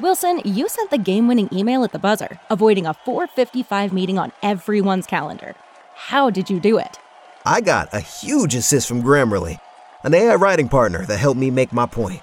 Wilson, 0.00 0.40
you 0.46 0.68
sent 0.68 0.90
the 0.90 0.98
game 0.98 1.28
winning 1.28 1.48
email 1.52 1.84
at 1.84 1.92
the 1.92 1.98
buzzer, 1.98 2.40
avoiding 2.48 2.86
a 2.86 2.94
455 2.94 3.92
meeting 3.92 4.18
on 4.18 4.32
everyone's 4.42 5.06
calendar. 5.06 5.54
How 5.94 6.30
did 6.30 6.48
you 6.48 6.58
do 6.58 6.78
it? 6.78 6.98
I 7.44 7.60
got 7.60 7.92
a 7.92 8.00
huge 8.00 8.54
assist 8.54 8.88
from 8.88 9.02
Grammarly, 9.02 9.58
an 10.02 10.14
AI 10.14 10.36
writing 10.36 10.68
partner 10.68 11.04
that 11.06 11.18
helped 11.18 11.38
me 11.38 11.50
make 11.50 11.72
my 11.72 11.84
point. 11.86 12.22